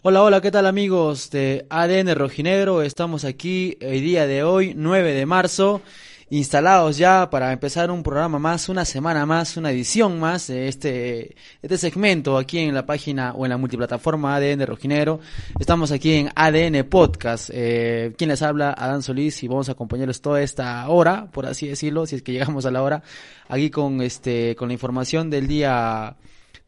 [0.00, 2.82] Hola, hola, ¿qué tal amigos de ADN Rojinegro?
[2.82, 5.82] Estamos aquí el día de hoy, 9 de marzo,
[6.30, 11.34] instalados ya para empezar un programa más, una semana más, una edición más de este,
[11.62, 15.18] este segmento aquí en la página o en la multiplataforma ADN Rojinegro.
[15.58, 17.50] Estamos aquí en ADN Podcast.
[17.52, 18.76] Eh, ¿Quién les habla?
[18.78, 22.30] Adán Solís y vamos a acompañarles toda esta hora, por así decirlo, si es que
[22.30, 23.02] llegamos a la hora,
[23.48, 26.14] aquí con este, con la información del día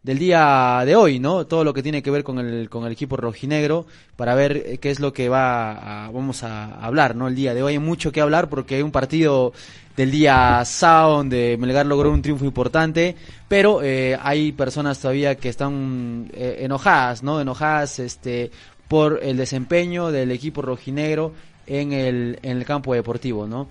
[0.03, 1.47] del día de hoy, ¿no?
[1.47, 4.79] Todo lo que tiene que ver con el, con el equipo rojinegro para ver eh,
[4.79, 7.29] qué es lo que va a, vamos a hablar, ¿no?
[7.29, 9.53] El día de hoy hay mucho que hablar porque hay un partido
[9.97, 13.17] del día sábado donde Melgar logró un triunfo importante,
[13.49, 17.41] pero eh, hay personas todavía que están eh, enojadas, ¿no?
[17.41, 18.51] Enojadas este
[18.89, 21.33] por el desempeño del equipo rojinegro
[21.67, 23.69] en el, en el campo deportivo, ¿no?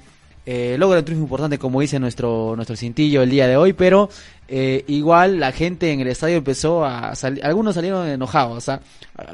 [0.52, 4.10] Eh, logra un triunfo importante, como dice nuestro, nuestro cintillo el día de hoy, pero
[4.48, 8.82] eh, igual la gente en el estadio empezó a salir, algunos salieron enojados, sea,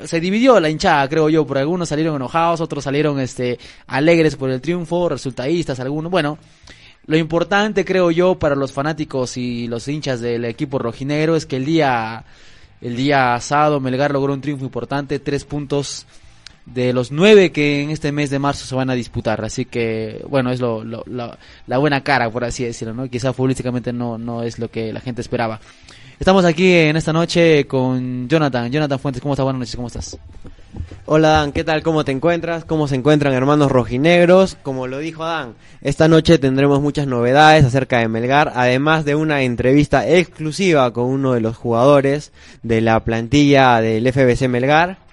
[0.04, 4.50] se dividió la hinchada, creo yo, por algunos salieron enojados, otros salieron este alegres por
[4.50, 6.38] el triunfo, resultadistas, algunos, bueno,
[7.06, 11.56] lo importante creo yo para los fanáticos y los hinchas del equipo rojinegro es que
[11.56, 12.26] el día
[12.82, 16.06] el día sábado Melgar logró un triunfo importante, tres puntos
[16.66, 19.44] de los nueve que en este mes de marzo se van a disputar.
[19.44, 23.10] Así que, bueno, es lo, lo, la buena cara, por así decirlo, ¿no?
[23.10, 25.60] Quizá futbolísticamente no, no es lo que la gente esperaba.
[26.20, 28.72] Estamos aquí en esta noche con Jonathan.
[28.72, 29.44] Jonathan Fuentes, ¿cómo estás?
[29.44, 30.18] Buenas noches, ¿cómo estás?
[31.06, 31.84] Hola Dan, ¿qué tal?
[31.84, 32.66] ¿Cómo te encuentras?
[32.66, 34.58] ¿Cómo se encuentran hermanos rojinegros?
[34.64, 39.44] Como lo dijo Dan, esta noche tendremos muchas novedades acerca de Melgar, además de una
[39.44, 42.32] entrevista exclusiva con uno de los jugadores
[42.64, 45.05] de la plantilla del FBC Melgar.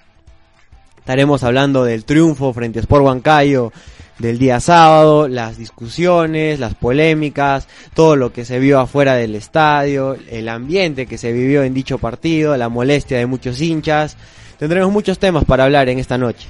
[1.03, 3.73] Estaremos hablando del triunfo frente a Sport Huancayo
[4.19, 10.15] del día sábado, las discusiones, las polémicas, todo lo que se vio afuera del estadio,
[10.31, 14.15] el ambiente que se vivió en dicho partido, la molestia de muchos hinchas.
[14.57, 16.47] Tendremos muchos temas para hablar en esta noche.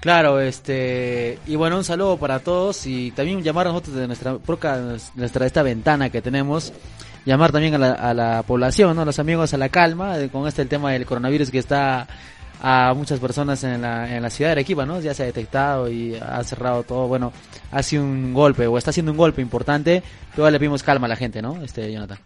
[0.00, 4.38] Claro, este y bueno, un saludo para todos y también llamar a nosotros de nuestra
[5.16, 6.72] nuestra esta ventana que tenemos,
[7.26, 9.04] llamar también a la, a la población, ¿no?
[9.04, 12.08] los amigos a la calma con este el tema del coronavirus que está
[12.62, 15.00] a muchas personas en la, en la ciudad de Arequipa, ¿no?
[15.00, 17.08] Ya se ha detectado y ha cerrado todo.
[17.08, 17.32] Bueno,
[17.70, 20.02] ha sido un golpe o está haciendo un golpe importante,
[20.34, 21.62] pero le pedimos calma a la gente, ¿no?
[21.62, 22.18] Este, Jonathan.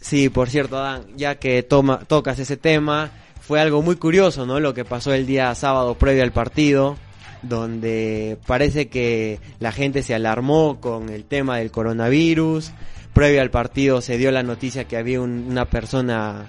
[0.00, 3.10] Sí, por cierto, Dan, ya que toma, tocas ese tema,
[3.40, 4.60] fue algo muy curioso, ¿no?
[4.60, 6.96] Lo que pasó el día sábado previo al partido,
[7.42, 12.72] donde parece que la gente se alarmó con el tema del coronavirus.
[13.12, 16.46] Previo al partido se dio la noticia que había una persona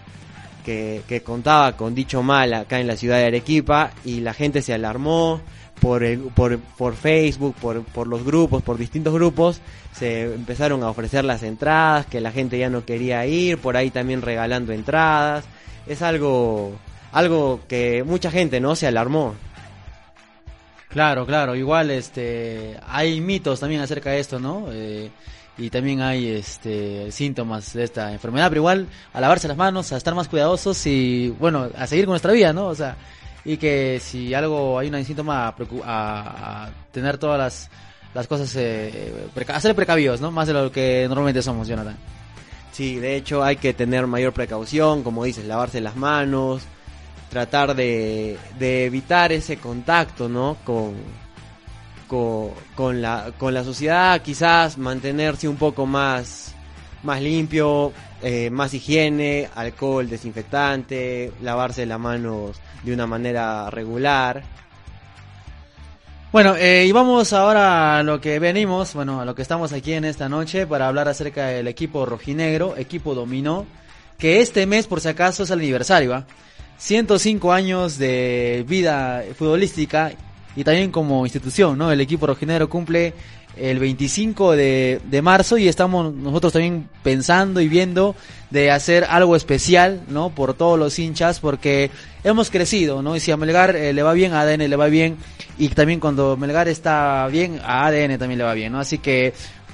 [0.64, 4.74] que, contaba con dicho mal acá en la ciudad de Arequipa y la gente se
[4.74, 5.42] alarmó
[5.80, 9.60] por, el, por, por Facebook, por, por los grupos, por distintos grupos,
[9.94, 13.90] se empezaron a ofrecer las entradas, que la gente ya no quería ir, por ahí
[13.90, 15.46] también regalando entradas.
[15.86, 16.74] Es algo,
[17.12, 19.36] algo que mucha gente no se alarmó.
[20.90, 24.68] Claro, claro, igual este hay mitos también acerca de esto, ¿no?
[24.72, 25.10] Eh,
[25.58, 29.98] y también hay este síntomas de esta enfermedad, pero igual a lavarse las manos, a
[29.98, 32.68] estar más cuidadosos y bueno, a seguir con nuestra vida, ¿no?
[32.68, 32.98] O sea,
[33.46, 35.56] y que si algo hay un síntoma a,
[35.86, 37.70] a, tener todas las,
[38.14, 40.32] las cosas, eh, preca ser precavidos, ¿no?
[40.32, 41.98] Más de lo que normalmente somos, Jonathan.
[42.72, 46.64] Sí, de hecho hay que tener mayor precaución, como dices, lavarse las manos,
[47.30, 50.58] tratar de, de evitar ese contacto, ¿no?
[50.64, 50.96] Con,
[52.76, 56.54] con, la, con la sociedad, quizás mantenerse un poco más,
[57.02, 64.44] más limpio, eh, más higiene, alcohol desinfectante, lavarse las manos de una manera regular.
[66.32, 69.94] Bueno, eh, y vamos ahora a lo que venimos, bueno, a lo que estamos aquí
[69.94, 73.66] en esta noche para hablar acerca del equipo rojinegro, equipo dominó,
[74.18, 76.26] que este mes por si acaso es el aniversario, ¿va?
[76.78, 80.12] 105 años de vida futbolística
[80.56, 81.92] y también como institución, ¿no?
[81.92, 83.14] El equipo rojinegro cumple
[83.58, 88.16] el 25 de, de marzo y estamos nosotros también pensando y viendo
[88.50, 90.30] de hacer algo especial, ¿no?
[90.30, 91.92] Por todos los hinchas, porque
[92.24, 93.16] hemos crecido, ¿no?
[93.16, 95.18] Y si a Melgar eh, le va bien, a ADN le va bien,
[95.58, 98.80] y también cuando Melgar está bien, a ADN también le va bien, ¿no?
[98.80, 99.34] Así que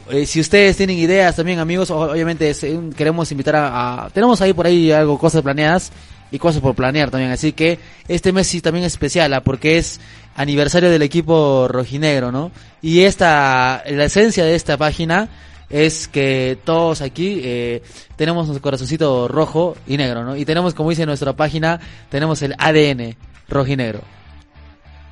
[0.10, 2.54] eh, si ustedes tienen ideas también, amigos, obviamente
[2.96, 5.92] queremos invitar a, Tenemos ahí por ahí algo, cosas planeadas
[6.32, 7.32] y cosas por planear también.
[7.32, 9.42] Así que este mes sí también es especial, ¿ah?
[9.42, 10.00] porque es
[10.36, 12.52] aniversario del equipo rojinegro, ¿no?
[12.82, 15.30] Y esta, la esencia de esta página
[15.70, 17.84] es que todos aquí eh,
[18.16, 20.36] tenemos nuestro corazoncito rojo y negro, ¿no?
[20.36, 21.80] Y tenemos, como dice nuestra página,
[22.10, 23.16] tenemos el ADN
[23.48, 24.02] rojinegro.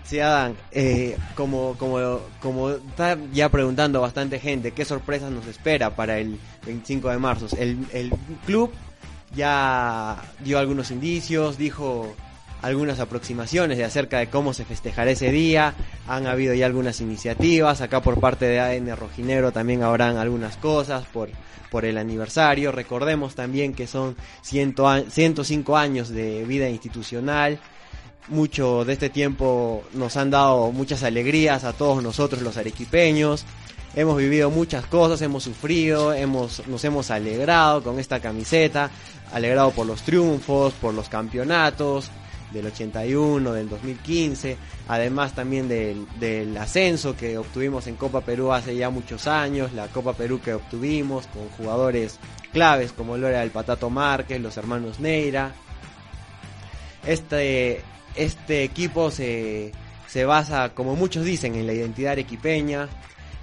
[0.03, 5.97] Sí, Adán, eh, como, como, como está ya preguntando bastante gente, ¿qué sorpresas nos espera
[5.97, 7.47] para el 25 de marzo?
[7.57, 8.13] El, el
[8.45, 8.71] club
[9.35, 12.15] ya dio algunos indicios, dijo
[12.61, 15.73] algunas aproximaciones de acerca de cómo se festejará ese día.
[16.07, 17.81] Han habido ya algunas iniciativas.
[17.81, 21.29] Acá por parte de ADN Rojinegro también habrán algunas cosas por,
[21.69, 22.71] por el aniversario.
[22.71, 27.59] Recordemos también que son 105 años de vida institucional.
[28.29, 33.45] Mucho de este tiempo nos han dado muchas alegrías a todos nosotros los arequipeños.
[33.97, 38.91] Hemos vivido muchas cosas, hemos sufrido, hemos, nos hemos alegrado con esta camiseta,
[39.33, 42.11] alegrado por los triunfos, por los campeonatos,
[42.51, 44.55] del 81, del 2015,
[44.87, 49.87] además también del, del, ascenso que obtuvimos en Copa Perú hace ya muchos años, la
[49.87, 52.19] Copa Perú que obtuvimos con jugadores
[52.53, 55.55] claves como lo era el Patato Márquez, los hermanos Neira.
[57.03, 57.81] Este,
[58.13, 59.71] este equipo se,
[60.05, 62.89] se basa, como muchos dicen, en la identidad arequipeña.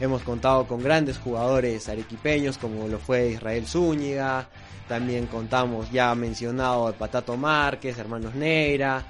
[0.01, 4.49] Hemos contado con grandes jugadores arequipeños como lo fue Israel Zúñiga,
[4.89, 9.05] también contamos ya mencionado el Patato Márquez, hermanos Neira,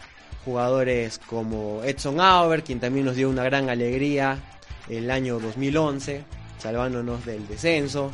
[0.44, 4.38] jugadores como Edson Auber, quien también nos dio una gran alegría
[4.88, 6.22] el año 2011,
[6.58, 8.10] salvándonos del descenso.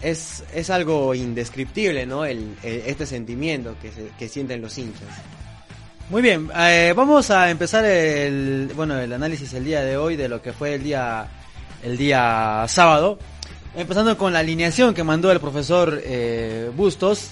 [0.00, 2.24] Es, es algo indescriptible, ¿no?
[2.24, 5.08] Este sentimiento que, se, que sienten los hinchas.
[6.12, 10.28] Muy bien, eh, vamos a empezar el, bueno, el análisis el día de hoy de
[10.28, 11.26] lo que fue el día,
[11.82, 13.18] el día sábado.
[13.74, 17.30] Empezando con la alineación que mandó el profesor eh, Bustos,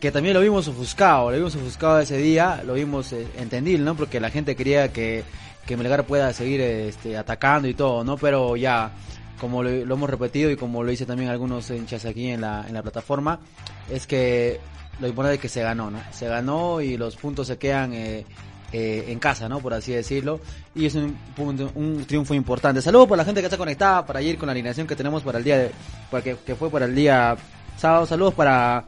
[0.00, 3.94] que también lo vimos ofuscado, lo vimos ofuscado ese día, lo vimos eh, entendible, ¿no?
[3.94, 5.24] Porque la gente quería que,
[5.64, 8.18] que Melgar pueda seguir este, atacando y todo, ¿no?
[8.18, 8.90] Pero ya,
[9.40, 12.74] como lo, hemos repetido y como lo hice también algunos hinchas aquí en la, en
[12.74, 13.40] la plataforma,
[13.88, 14.60] es que
[15.00, 16.00] lo importante es que se ganó, ¿no?
[16.12, 18.24] Se ganó y los puntos se quedan eh,
[18.72, 19.60] eh, en casa, ¿no?
[19.60, 20.40] Por así decirlo.
[20.74, 22.82] Y es un, un, un, triunfo importante.
[22.82, 25.38] Saludos por la gente que está conectada para ir con la alineación que tenemos para
[25.38, 25.70] el día de,
[26.10, 27.36] para que, que fue para el día
[27.76, 28.06] sábado.
[28.06, 28.84] Saludos para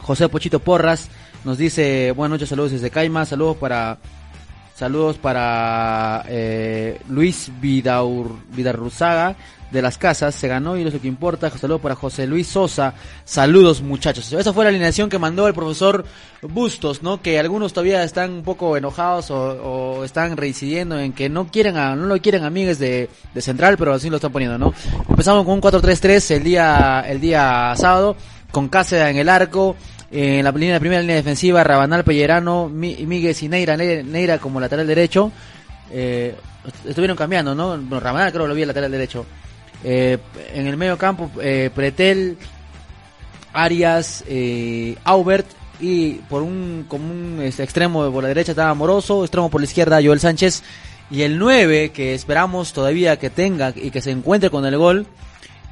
[0.00, 1.08] José Pochito Porras.
[1.44, 3.24] Nos dice buenas noches, saludos desde Caima.
[3.24, 3.98] Saludos para
[4.74, 9.36] saludos para eh, Luis Vidaur, Vidarruzaga
[9.70, 11.50] de las casas, se ganó y sé qué importa.
[11.50, 12.94] Saludos para José Luis Sosa.
[13.24, 14.32] Saludos muchachos.
[14.32, 16.04] Esa fue la alineación que mandó el profesor
[16.42, 17.20] Bustos, ¿no?
[17.22, 21.76] Que algunos todavía están un poco enojados o, o están reincidiendo en que no quieren
[21.76, 24.72] a, no lo quieren amigues de, de Central, pero así lo están poniendo, ¿no?
[25.08, 28.16] Empezamos con un 4-3-3 el día, el día sábado,
[28.50, 29.76] con Cáceres en el arco.
[30.08, 34.86] En la, línea, la primera línea defensiva, Rabanal, Pellerano, Miguel y Neira, Neira como lateral
[34.86, 35.32] derecho.
[35.90, 36.34] Eh,
[36.86, 37.70] estuvieron cambiando, ¿no?
[37.70, 39.26] Bueno, Rabanal creo que lo vi el lateral derecho.
[39.84, 40.18] Eh,
[40.52, 42.38] en el medio campo, eh, Pretel,
[43.52, 45.46] Arias, eh, Aubert
[45.80, 49.66] y por un, como un este, extremo por la derecha estaba Moroso, extremo por la
[49.66, 50.62] izquierda Joel Sánchez
[51.10, 55.06] y el 9 que esperamos todavía que tenga y que se encuentre con el gol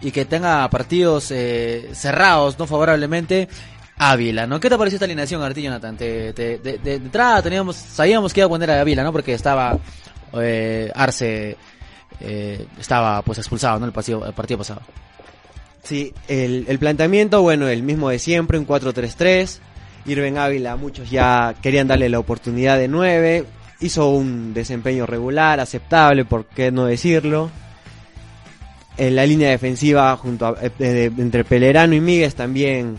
[0.00, 3.49] y que tenga partidos eh, cerrados no favorablemente
[3.97, 4.59] Ávila, ¿no?
[4.59, 5.97] ¿Qué te pareció esta alineación, Artillo Jonathan?
[5.97, 9.12] Te, te, de, de, entrada teníamos, sabíamos que iba a poner a Ávila, ¿no?
[9.12, 9.78] Porque estaba
[10.35, 11.57] eh, Arce
[12.21, 13.87] eh, estaba pues expulsado ¿no?
[13.87, 14.80] el, partido, el partido pasado.
[15.83, 19.59] Sí, el, el, planteamiento, bueno, el mismo de siempre, un 4-3-3.
[20.06, 23.44] Irven Ávila, muchos ya querían darle la oportunidad de 9.
[23.80, 27.50] Hizo un desempeño regular, aceptable, por qué no decirlo.
[28.97, 32.97] En la línea defensiva, junto a, eh, entre Pelerano y Míguez también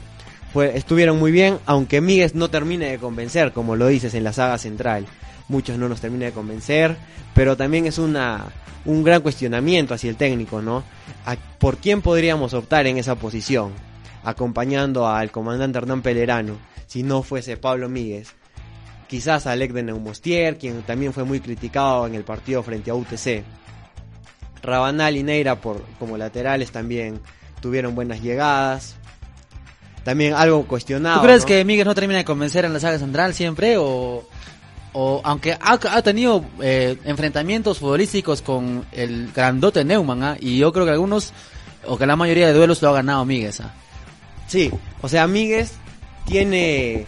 [0.51, 4.33] fue, estuvieron muy bien, aunque Míguez no termine de convencer, como lo dices en la
[4.33, 5.05] saga central.
[5.47, 6.97] Muchos no nos termina de convencer,
[7.33, 8.45] pero también es una,
[8.85, 10.83] un gran cuestionamiento hacia el técnico, ¿no?
[11.25, 13.71] ¿A ¿Por quién podríamos optar en esa posición?
[14.23, 18.29] Acompañando al comandante Hernán Pelerano, si no fuese Pablo Míguez.
[19.07, 23.43] Quizás Alec de Neumostier, quien también fue muy criticado en el partido frente a UTC.
[24.63, 27.19] Rabanal y Neira por, como laterales también
[27.61, 28.95] tuvieron buenas llegadas.
[30.03, 31.19] También algo cuestionado.
[31.19, 31.47] ¿Tú crees ¿no?
[31.47, 34.27] que Míguez no termina de convencer en la saga central siempre o...?
[34.97, 40.37] O aunque ha, tenido eh, enfrentamientos futbolísticos con el grandote Neumann, ¿ah?
[40.39, 41.33] y yo creo que algunos,
[41.85, 43.59] o que la mayoría de duelos lo ha ganado Míguez.
[43.59, 43.73] ¿ah?
[44.47, 44.71] Sí,
[45.01, 45.73] o sea, Míguez
[46.25, 47.05] tiene,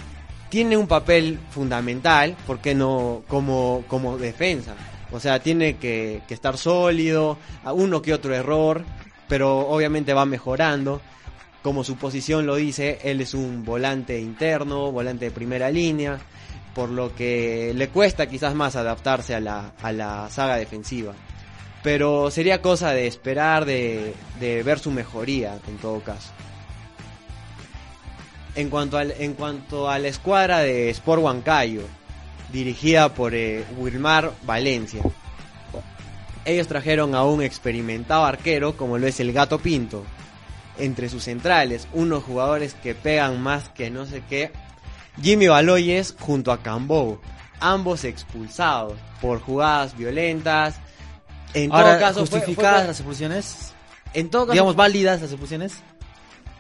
[0.49, 4.75] tiene un papel fundamental, porque no como, como defensa.
[5.11, 8.83] O sea, tiene que, que estar sólido, a uno que otro error,
[9.29, 10.99] pero obviamente va mejorando.
[11.63, 16.19] Como su posición lo dice, él es un volante interno, volante de primera línea,
[16.77, 21.15] por lo que le cuesta quizás más adaptarse a la, a la saga defensiva.
[21.81, 26.29] Pero sería cosa de esperar, de, de ver su mejoría en todo caso.
[28.53, 31.81] En cuanto, al, en cuanto a la escuadra de Sport Huancayo,
[32.53, 35.01] dirigida por eh, Wilmar Valencia,
[36.45, 40.03] ellos trajeron a un experimentado arquero como lo es el Gato Pinto.
[40.77, 44.51] Entre sus centrales, unos jugadores que pegan más que no sé qué.
[45.21, 47.19] Jimmy Baloyes junto a Cambou,
[47.59, 50.75] ambos expulsados por jugadas violentas.
[51.53, 53.73] En Ahora, todo caso, justificadas fue, fue, las expulsiones.
[54.13, 55.77] En todo caso, digamos válidas las expulsiones.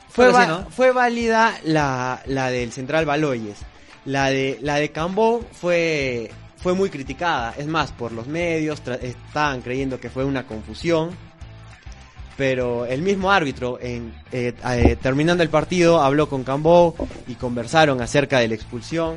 [0.09, 0.69] Fue, va, ¿no?
[0.71, 3.57] fue válida la, la del central Baloyes.
[4.05, 7.53] La de la de Cambó fue fue muy criticada.
[7.57, 11.11] Es más, por los medios estaban creyendo que fue una confusión.
[12.37, 14.01] Pero el mismo árbitro, eh,
[14.31, 16.95] eh, terminando el partido, habló con Cambó
[17.27, 19.15] y conversaron acerca de la expulsión.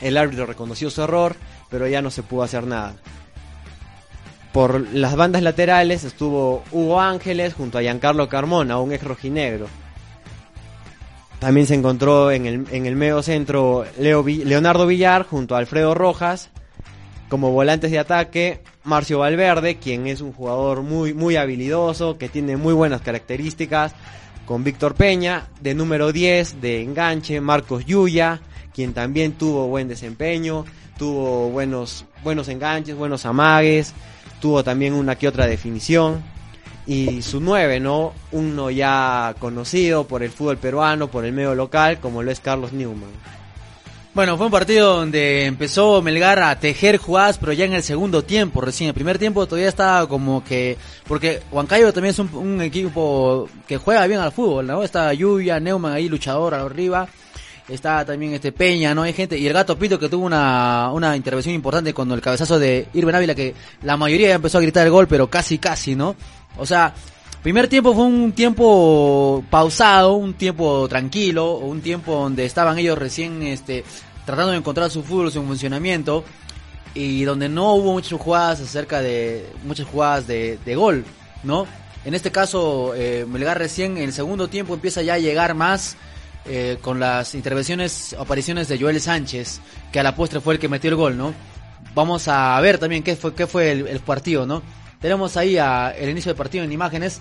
[0.00, 1.36] El árbitro reconoció su error,
[1.70, 2.94] pero ya no se pudo hacer nada.
[4.52, 9.66] Por las bandas laterales estuvo Hugo Ángeles junto a Giancarlo Carmona, un ex rojinegro.
[11.38, 15.94] También se encontró en el, en el medio centro Leo, Leonardo Villar junto a Alfredo
[15.94, 16.50] Rojas.
[17.32, 22.58] Como volantes de ataque, Marcio Valverde, quien es un jugador muy, muy habilidoso, que tiene
[22.58, 23.94] muy buenas características.
[24.44, 28.42] Con Víctor Peña, de número 10, de enganche, Marcos Yuya,
[28.74, 30.66] quien también tuvo buen desempeño,
[30.98, 33.94] tuvo buenos, buenos enganches, buenos amagues,
[34.38, 36.22] tuvo también una que otra definición
[36.86, 38.12] y su 9, ¿no?
[38.32, 42.74] Uno ya conocido por el fútbol peruano, por el medio local, como lo es Carlos
[42.74, 43.08] Newman.
[44.14, 48.22] Bueno, fue un partido donde empezó Melgar a tejer jugadas, pero ya en el segundo
[48.22, 48.88] tiempo, recién.
[48.88, 50.76] El primer tiempo todavía estaba como que.
[51.08, 54.82] Porque Huancayo también es un, equipo que juega bien al fútbol, ¿no?
[54.82, 57.08] Está Lluvia, Neumann ahí, luchador arriba.
[57.66, 59.02] Está también este Peña, ¿no?
[59.02, 59.38] Hay gente.
[59.38, 63.14] Y el gato Pito que tuvo una, una intervención importante cuando el cabezazo de Irben
[63.14, 66.16] Ávila, que la mayoría ya empezó a gritar el gol, pero casi, casi, ¿no?
[66.58, 66.92] O sea,
[67.42, 73.42] primer tiempo fue un tiempo pausado, un tiempo tranquilo, un tiempo donde estaban ellos recién
[73.42, 73.84] este,
[74.24, 76.24] tratando de encontrar su fútbol, su funcionamiento,
[76.94, 81.04] y donde no hubo muchas jugadas acerca de muchas jugadas de, de gol,
[81.42, 81.66] ¿no?
[82.04, 85.96] En este caso, eh, Melgar recién en el segundo tiempo empieza ya a llegar más
[86.46, 89.60] eh, con las intervenciones, apariciones de Joel Sánchez,
[89.92, 91.32] que a la postre fue el que metió el gol, ¿no?
[91.94, 94.62] Vamos a ver también qué fue, qué fue el partido, ¿no?
[95.02, 97.20] Tenemos ahí a, el inicio del partido en imágenes.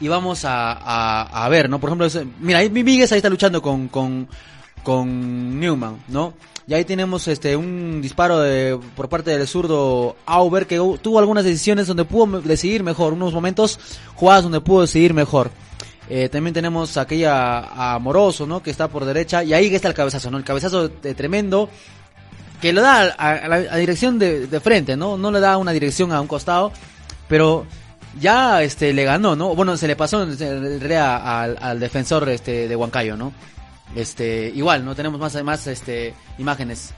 [0.00, 1.78] Y vamos a, a, ver, ¿no?
[1.78, 2.08] Por ejemplo,
[2.40, 6.34] mira, ahí Miguel ahí está luchando con, con, Newman, ¿no?
[6.66, 11.44] Y ahí tenemos este un disparo de, por parte del zurdo Auber que tuvo algunas
[11.44, 13.78] decisiones donde pudo decidir mejor, unos momentos
[14.14, 15.50] jugadas donde pudo decidir mejor.
[16.08, 18.62] Eh, también tenemos aquella Amoroso, ¿no?
[18.62, 20.38] Que está por derecha y ahí está el cabezazo, ¿no?
[20.38, 21.68] El cabezazo de tremendo
[22.62, 25.18] que lo da a, la dirección de, frente, ¿no?
[25.18, 26.72] No le da una dirección a un costado,
[27.28, 27.66] pero
[28.20, 29.56] ya este le ganó, ¿no?
[29.56, 33.32] Bueno, se le pasó en realidad al, al, defensor este de Huancayo, ¿no?
[33.96, 36.94] Este, igual, no tenemos más más este imágenes.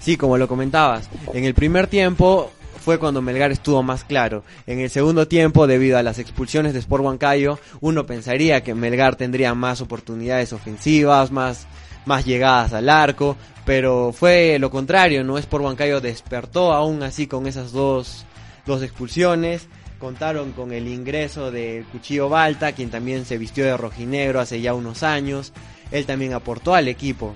[0.00, 2.50] Sí, como lo comentabas, en el primer tiempo
[2.82, 4.44] fue cuando Melgar estuvo más claro.
[4.66, 9.16] En el segundo tiempo, debido a las expulsiones de Sport Huancayo, uno pensaría que Melgar
[9.16, 11.66] tendría más oportunidades ofensivas, más
[12.06, 13.36] más llegadas al arco,
[13.66, 18.24] pero fue lo contrario, no es por Huancayo despertó aún así con esas dos,
[18.64, 19.68] dos expulsiones.
[19.98, 24.74] Contaron con el ingreso de Cuchillo Balta, quien también se vistió de rojinegro hace ya
[24.74, 25.52] unos años.
[25.90, 27.34] Él también aportó al equipo.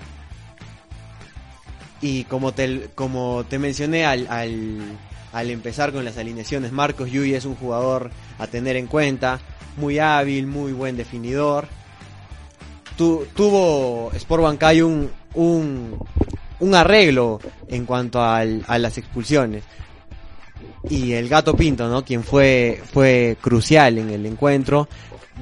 [2.01, 4.79] Y como te, como te mencioné al, al,
[5.33, 9.39] al empezar con las alineaciones, Marcos Yuy es un jugador a tener en cuenta,
[9.77, 11.67] muy hábil, muy buen definidor
[13.33, 15.97] tuvo Sport Huancayo un, un,
[16.59, 19.63] un, arreglo en cuanto al, a las expulsiones.
[20.89, 22.03] Y el Gato Pinto, ¿no?
[22.03, 24.87] Quien fue, fue crucial en el encuentro.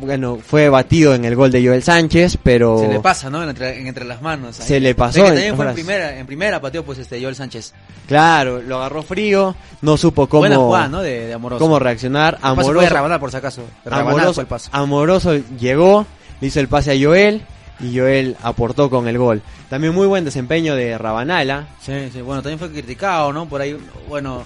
[0.01, 2.79] Bueno, fue batido en el gol de Joel Sánchez, pero...
[2.79, 3.47] Se le pasa, ¿no?
[3.47, 4.55] Entre, entre las manos.
[4.55, 5.23] Se le pasó.
[5.23, 7.73] también fue en primera, en primera pateó pues este Joel Sánchez.
[8.07, 10.41] Claro, lo agarró frío, no supo cómo...
[10.41, 11.01] Buena jugada, ¿no?
[11.01, 11.59] De, Amoroso.
[11.59, 12.37] Cómo reaccionar.
[12.41, 13.63] Amoroso, por si acaso.
[13.89, 16.05] Amoroso, Amoroso llegó,
[16.41, 17.41] le hizo el pase a Joel.
[17.79, 19.41] y Joel aportó con el gol.
[19.69, 21.67] También muy buen desempeño de Rabanala.
[21.81, 23.47] Sí, sí, bueno, también fue criticado, ¿no?
[23.47, 23.77] Por ahí,
[24.07, 24.43] bueno,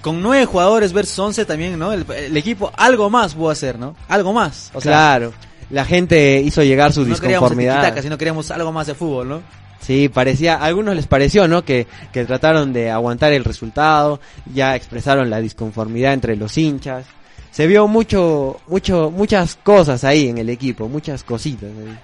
[0.00, 1.92] con nueve jugadores versus once también, ¿no?
[1.92, 3.94] El, el equipo algo más pudo hacer, ¿no?
[4.08, 4.70] Algo más.
[4.74, 5.32] O sea, claro,
[5.70, 8.00] la gente hizo llegar su no disconformidad.
[8.00, 9.42] sino queríamos algo más de fútbol, ¿no?
[9.80, 11.64] Sí, parecía, a algunos les pareció, ¿no?
[11.64, 14.20] Que, que trataron de aguantar el resultado,
[14.54, 17.04] ya expresaron la disconformidad entre los hinchas.
[17.52, 21.68] Se vio mucho, mucho, muchas cosas ahí en el equipo, muchas cositas.
[21.68, 21.98] ahí.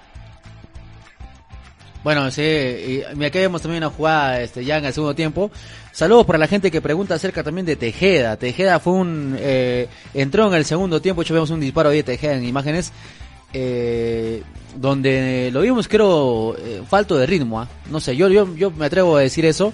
[2.03, 5.51] Bueno, sí, y aquí vemos también una jugada este, ya en el segundo tiempo.
[5.91, 8.37] Saludos para la gente que pregunta acerca también de Tejeda.
[8.37, 9.35] Tejeda fue un...
[9.37, 12.93] Eh, entró en el segundo tiempo, hecho vemos un disparo ahí de Tejeda en imágenes.
[13.51, 14.43] Eh,
[14.75, 17.67] donde lo vimos creo eh, falto de ritmo, ¿ah?
[17.89, 19.73] no sé, yo, yo, yo me atrevo a decir eso,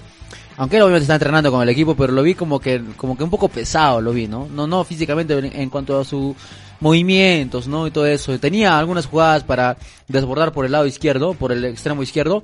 [0.58, 3.24] aunque él obviamente está entrenando con el equipo, pero lo vi como que, como que
[3.24, 4.48] un poco pesado lo vi, ¿no?
[4.48, 6.36] No, no físicamente en, cuanto a sus
[6.80, 7.88] movimientos, ¿no?
[7.88, 8.38] Y todo eso.
[8.40, 12.44] Tenía algunas jugadas para desbordar por el lado izquierdo, por el extremo izquierdo,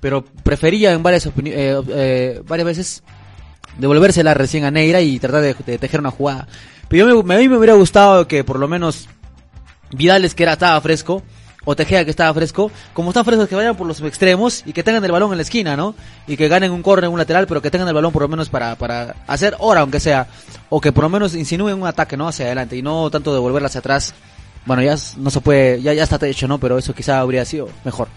[0.00, 1.30] pero prefería en varias, eh,
[1.88, 3.02] eh, varias veces
[3.78, 6.48] devolvérsela recién a Neira y tratar de, de tejer una jugada.
[6.88, 9.08] Pero yo me, a mí me hubiera gustado que por lo menos
[9.92, 11.22] Vidales que era estaba fresco
[11.64, 14.82] o Tejeda que estaba fresco, como están frescos que vayan por los extremos y que
[14.82, 15.94] tengan el balón en la esquina, ¿no?
[16.26, 18.28] Y que ganen un córner en un lateral, pero que tengan el balón por lo
[18.28, 20.26] menos para, para hacer hora aunque sea,
[20.68, 22.28] o que por lo menos insinúen un ataque, ¿no?
[22.28, 24.14] Hacia adelante y no tanto devolverla hacia atrás.
[24.64, 26.58] Bueno, ya no se puede, ya, ya está hecho, ¿no?
[26.58, 28.08] Pero eso quizá habría sido mejor.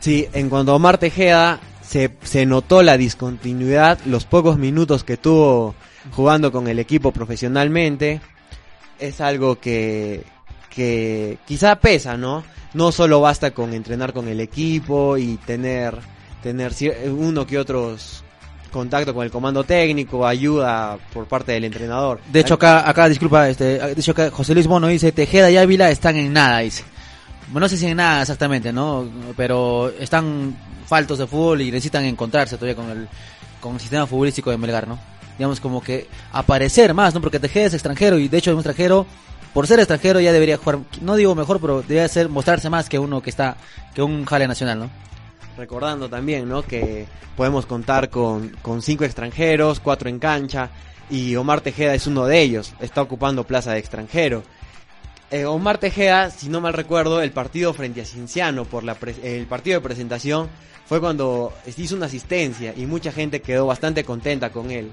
[0.00, 5.16] Sí, en cuanto a Omar Tejeda, se, se notó la discontinuidad, los pocos minutos que
[5.16, 5.74] tuvo
[6.12, 8.20] jugando con el equipo profesionalmente.
[8.98, 10.24] Es algo que,
[10.76, 12.44] que quizá pesa, ¿no?
[12.74, 15.98] No solo basta con entrenar con el equipo y tener,
[16.42, 16.72] tener
[17.06, 18.22] uno que otros
[18.70, 22.20] contacto con el comando técnico, ayuda por parte del entrenador.
[22.30, 25.56] De hecho acá, acá disculpa, este, de hecho acá José Luis Bono dice Tejeda y
[25.56, 26.84] Ávila están en nada, dice.
[27.48, 29.08] Bueno, no sé si en nada exactamente, ¿no?
[29.34, 30.54] Pero están
[30.86, 33.08] faltos de fútbol y necesitan encontrarse todavía con el,
[33.60, 34.98] con el sistema futbolístico de Melgar, ¿no?
[35.38, 37.22] Digamos como que aparecer más, ¿no?
[37.22, 39.06] Porque Tejeda es extranjero y de hecho es un extranjero,
[39.52, 42.98] por ser extranjero ya debería jugar, no digo mejor, pero debería ser, mostrarse más que
[42.98, 43.56] uno que está,
[43.94, 44.90] que un jale nacional, ¿no?
[45.56, 46.62] Recordando también, ¿no?
[46.62, 47.06] Que
[47.36, 50.70] podemos contar con, con cinco extranjeros, cuatro en cancha,
[51.08, 54.42] y Omar Tejeda es uno de ellos, está ocupando plaza de extranjero.
[55.30, 59.46] Eh, Omar Tejeda, si no mal recuerdo, el partido frente a Cinciano, por la el
[59.46, 60.48] partido de presentación,
[60.86, 64.90] fue cuando hizo una asistencia y mucha gente quedó bastante contenta con él.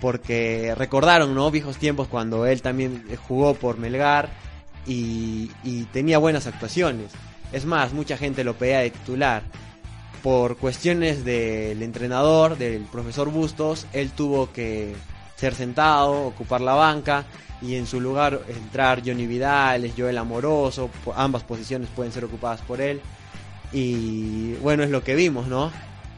[0.00, 1.50] Porque recordaron, ¿no?
[1.50, 4.28] Viejos tiempos cuando él también jugó por Melgar
[4.86, 7.12] y, y tenía buenas actuaciones.
[7.52, 9.42] Es más, mucha gente lo pedía de titular
[10.22, 14.94] por cuestiones del entrenador, del profesor Bustos, él tuvo que
[15.36, 17.24] ser sentado, ocupar la banca
[17.62, 22.80] y en su lugar entrar Johnny Vidal, Joel Amoroso, ambas posiciones pueden ser ocupadas por
[22.80, 23.00] él.
[23.72, 25.70] Y bueno, es lo que vimos, ¿no?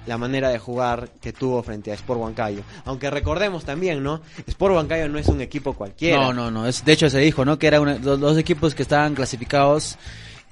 [0.08, 2.62] La manera de jugar que tuvo frente a Sport Huancayo.
[2.86, 4.20] Aunque recordemos también, ¿no?
[4.46, 6.18] Sport Huancayo no es un equipo cualquiera.
[6.22, 6.66] No, no, no.
[6.66, 7.58] Es, de hecho se dijo, ¿no?
[7.58, 9.96] Que eran los dos equipos que estaban clasificados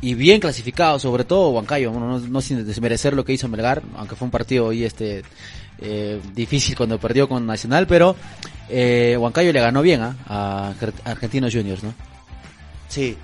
[0.02, 1.90] y bien clasificados, sobre todo Huancayo.
[1.90, 5.22] Bueno, no, no sin desmerecer lo que hizo Melgar, aunque fue un partido hoy este
[5.78, 8.14] eh, difícil cuando perdió con Nacional, pero
[8.68, 10.16] eh, Huancayo le ganó bien ¿ah?
[10.26, 11.94] a Ar- Argentinos Juniors, ¿no?
[12.88, 13.16] Sí,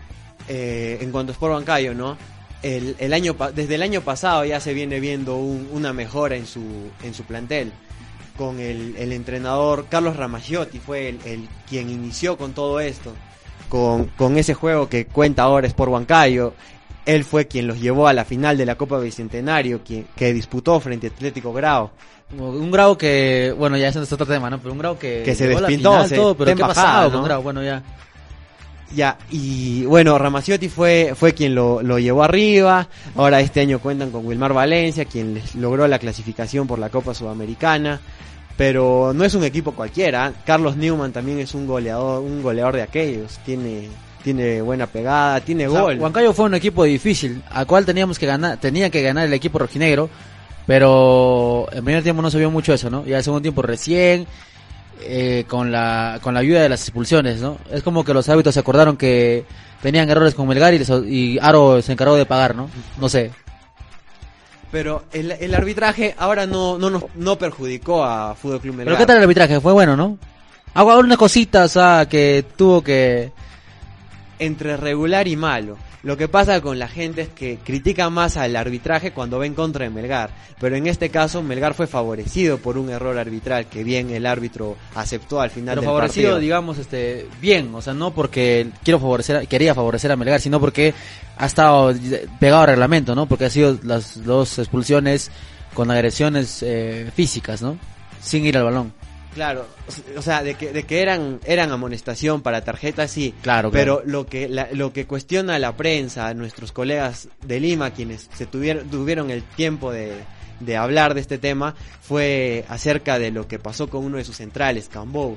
[0.49, 2.17] eh, en cuanto a Sport Bancayo, ¿no?
[2.63, 6.47] El, el año, desde el año pasado ya se viene viendo un- una mejora en
[6.47, 6.61] su,
[7.03, 7.73] en su plantel.
[8.37, 13.13] Con el, el entrenador Carlos Ramagiotti fue el, el quien inició con todo esto.
[13.69, 16.55] Con, con ese juego que cuenta ahora Sport Bancayo.
[17.05, 20.79] Él fue quien los llevó a la final de la Copa Bicentenario, quien, que disputó
[20.79, 21.91] frente a Atlético Grau.
[22.39, 24.59] Un grado que, bueno, ya ese es otro tema, ¿no?
[24.61, 27.15] Pero un grado que, Que se la despintó, final, se- todo, pero ¿qué pasado ¿no?
[27.17, 27.43] con Grau?
[27.43, 27.83] Bueno, ya.
[28.95, 32.89] Ya, y bueno, Ramaciotti fue, fue quien lo, lo llevó arriba.
[33.17, 37.15] Ahora este año cuentan con Wilmar Valencia, quien les logró la clasificación por la Copa
[37.15, 38.01] Sudamericana.
[38.57, 40.33] Pero no es un equipo cualquiera.
[40.45, 43.39] Carlos Newman también es un goleador, un goleador de aquellos.
[43.47, 43.89] Tiene,
[44.23, 45.99] tiene buena pegada, tiene O sea, gol.
[45.99, 49.59] Huancayo fue un equipo difícil, al cual teníamos que ganar, tenía que ganar el equipo
[49.59, 50.09] rojinegro,
[50.67, 53.05] pero en primer tiempo no se vio mucho eso, ¿no?
[53.05, 54.27] Ya el segundo tiempo recién,
[55.07, 57.59] eh, con la con la ayuda de las expulsiones, ¿no?
[57.71, 59.45] Es como que los árbitros se acordaron que
[59.83, 62.69] tenían errores con Melgar y, les- y Aro se encargó de pagar, ¿no?
[63.01, 63.31] No sé.
[64.71, 68.95] Pero el, el arbitraje ahora no, no, nos- no perjudicó a Fútbol Club Melgar.
[68.95, 69.61] Pero ¿qué tal el arbitraje?
[69.61, 70.19] Fue bueno, ¿no?
[70.75, 73.31] Hago algunas cositas, o sea, que tuvo que...
[74.39, 75.77] entre regular y malo.
[76.03, 79.55] Lo que pasa con la gente es que critica más al arbitraje cuando va en
[79.55, 83.85] contra de Melgar, pero en este caso Melgar fue favorecido por un error arbitral que
[83.85, 86.41] bien el árbitro aceptó al final Pero del favorecido, partido.
[86.41, 90.93] digamos, este, bien, o sea, no porque quiero favorecer, quería favorecer a Melgar, sino porque
[91.39, 91.95] ha estado
[92.41, 93.27] pegado al reglamento, ¿no?
[93.27, 95.31] Porque ha sido las dos expulsiones
[95.73, 97.79] con agresiones eh, físicas, ¿no?
[98.21, 98.93] Sin ir al balón.
[99.35, 99.67] Claro,
[100.17, 103.35] o sea, de que, de que eran, eran amonestación para tarjeta, sí.
[103.43, 108.29] Claro, Pero lo que, la- lo que cuestiona la prensa, nuestros colegas de Lima, quienes
[108.35, 110.13] se tuvieron, tuvieron el tiempo de,
[110.61, 114.37] de hablar de este tema, fue acerca de lo que pasó con uno de sus
[114.37, 115.37] centrales, Cambou,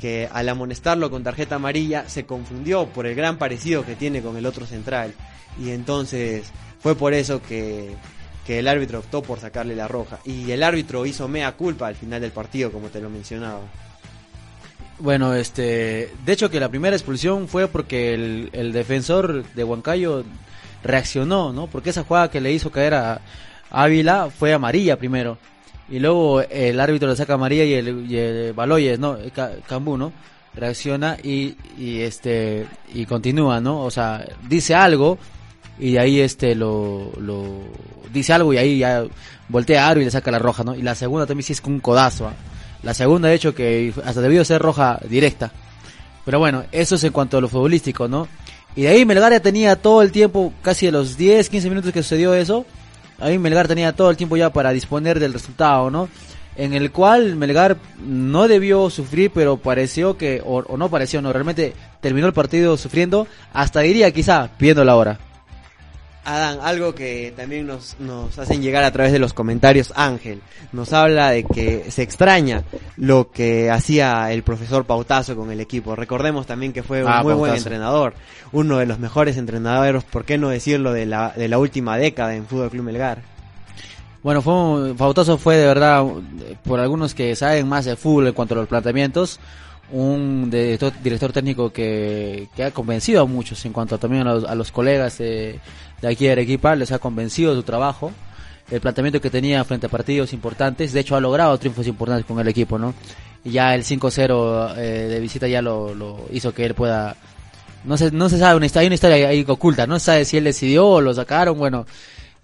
[0.00, 4.36] que al amonestarlo con tarjeta amarilla se confundió por el gran parecido que tiene con
[4.38, 5.12] el otro central.
[5.62, 6.44] Y entonces
[6.80, 7.94] fue por eso que,
[8.46, 10.18] que el árbitro optó por sacarle la roja.
[10.24, 13.60] Y el árbitro hizo mea culpa al final del partido, como te lo mencionaba.
[14.98, 18.14] Bueno, este, de hecho que la primera expulsión fue porque
[18.52, 20.24] el, defensor de Huancayo
[20.82, 21.66] reaccionó, ¿no?
[21.66, 23.20] Porque esa jugada que le hizo caer a
[23.70, 25.38] Ávila fue amarilla primero.
[25.88, 29.18] Y luego el árbitro le saca amarilla y el, y el Baloyes, ¿no?
[29.34, 30.12] Ca- Cambú, ¿no?
[30.54, 33.80] Reacciona y, y este, y continúa, ¿no?
[33.82, 35.18] O sea, dice algo
[35.78, 37.10] y de ahí este lo,
[38.12, 39.04] dice algo y ahí ya
[39.48, 40.74] voltea a Aro y le saca la roja, ¿no?
[40.74, 42.34] Y la segunda también sí es con un codazo, ¿ah?
[42.84, 45.50] La segunda, de hecho, que hasta debió ser roja directa.
[46.24, 48.28] Pero bueno, eso es en cuanto a lo futbolístico, ¿no?
[48.76, 51.92] Y de ahí Melgar ya tenía todo el tiempo, casi de los 10, 15 minutos
[51.92, 52.66] que sucedió eso,
[53.18, 56.08] ahí Melgar tenía todo el tiempo ya para disponer del resultado, ¿no?
[56.56, 61.32] En el cual Melgar no debió sufrir, pero pareció que, o, o no pareció, no,
[61.32, 65.18] realmente terminó el partido sufriendo, hasta diría quizá, pidiendo la hora.
[66.24, 70.40] Adán, algo que también nos, nos hacen llegar a través de los comentarios, Ángel,
[70.72, 72.62] nos habla de que se extraña
[72.96, 75.94] lo que hacía el profesor Pautazo con el equipo.
[75.94, 77.68] Recordemos también que fue un Ah, muy buen Pautazo.
[77.68, 78.14] entrenador,
[78.52, 82.34] uno de los mejores entrenadores, por qué no decirlo, de la, de la última década
[82.34, 83.18] en Fútbol Club Melgar.
[84.22, 86.02] Bueno, fue un- Fautazo fue de verdad,
[86.64, 89.38] por algunos que saben más de fútbol en cuanto a los planteamientos,
[89.90, 94.54] un director, técnico que, que ha convencido a muchos en cuanto también a los, a
[94.54, 95.60] los colegas de,
[96.00, 98.12] de aquí de Arequipa, les ha convencido de su trabajo,
[98.70, 102.38] el planteamiento que tenía frente a partidos importantes, de hecho ha logrado triunfos importantes con
[102.40, 102.94] el equipo, ¿no?
[103.44, 107.16] Y ya el 5-0 eh, de visita ya lo, lo hizo que él pueda...
[107.84, 110.44] No se, no se sabe, una hay una historia oculta, no se sabe si él
[110.44, 111.84] decidió o lo sacaron, bueno,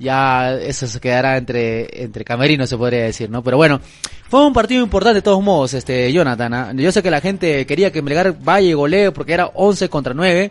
[0.00, 3.44] ya eso se quedará entre entre camerinos se podría decir, ¿no?
[3.44, 3.80] Pero bueno,
[4.28, 6.54] fue un partido importante de todos modos, este Jonathan.
[6.54, 6.72] ¿ah?
[6.74, 10.14] Yo sé que la gente quería que Melgar vaya y golee porque era 11 contra
[10.14, 10.50] 9,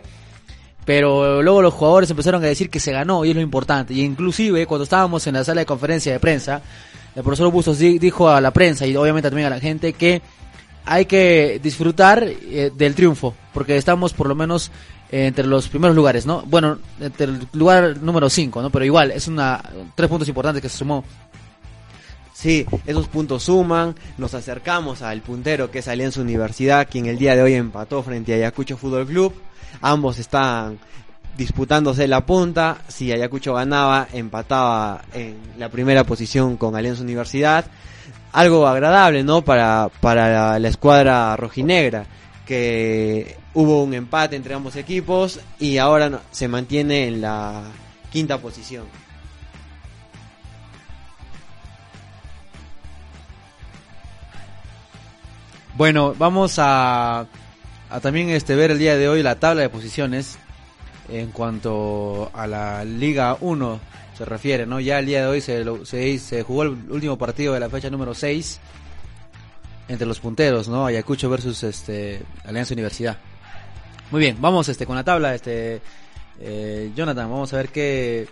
[0.84, 3.92] pero luego los jugadores empezaron a decir que se ganó y es lo importante.
[3.94, 6.62] Y inclusive cuando estábamos en la sala de conferencia de prensa,
[7.14, 10.22] el profesor Bustos di- dijo a la prensa y obviamente también a la gente que
[10.86, 14.70] hay que disfrutar eh, del triunfo, porque estamos por lo menos
[15.10, 16.42] eh, entre los primeros lugares, ¿no?
[16.46, 18.70] Bueno, entre el lugar número 5, ¿no?
[18.70, 19.60] Pero igual, es una
[19.94, 21.04] tres puntos importantes que se sumó.
[22.32, 27.36] Sí, esos puntos suman, nos acercamos al puntero que es Alianza Universidad, quien el día
[27.36, 29.34] de hoy empató frente a Ayacucho Fútbol Club.
[29.82, 30.78] Ambos están
[31.36, 32.78] disputándose la punta.
[32.88, 37.66] Si Ayacucho ganaba, empataba en la primera posición con Alianza Universidad.
[38.32, 39.42] Algo agradable, ¿no?
[39.42, 42.06] Para, para la, la escuadra rojinegra,
[42.50, 47.62] que hubo un empate entre ambos equipos y ahora se mantiene en la
[48.10, 48.86] quinta posición.
[55.76, 57.28] Bueno, vamos a,
[58.02, 60.36] también este ver el día de hoy la tabla de posiciones
[61.08, 63.80] en cuanto a la Liga 1
[64.18, 64.80] se refiere, ¿no?
[64.80, 67.90] Ya el día de hoy se, se, se jugó el último partido de la fecha
[67.90, 68.58] número 6
[69.90, 70.86] entre los punteros, ¿no?
[70.86, 73.18] Ayacucho versus este Alianza Universidad.
[74.12, 75.82] Muy bien, vamos este con la tabla, este
[76.40, 78.28] eh, Jonathan, vamos a ver qué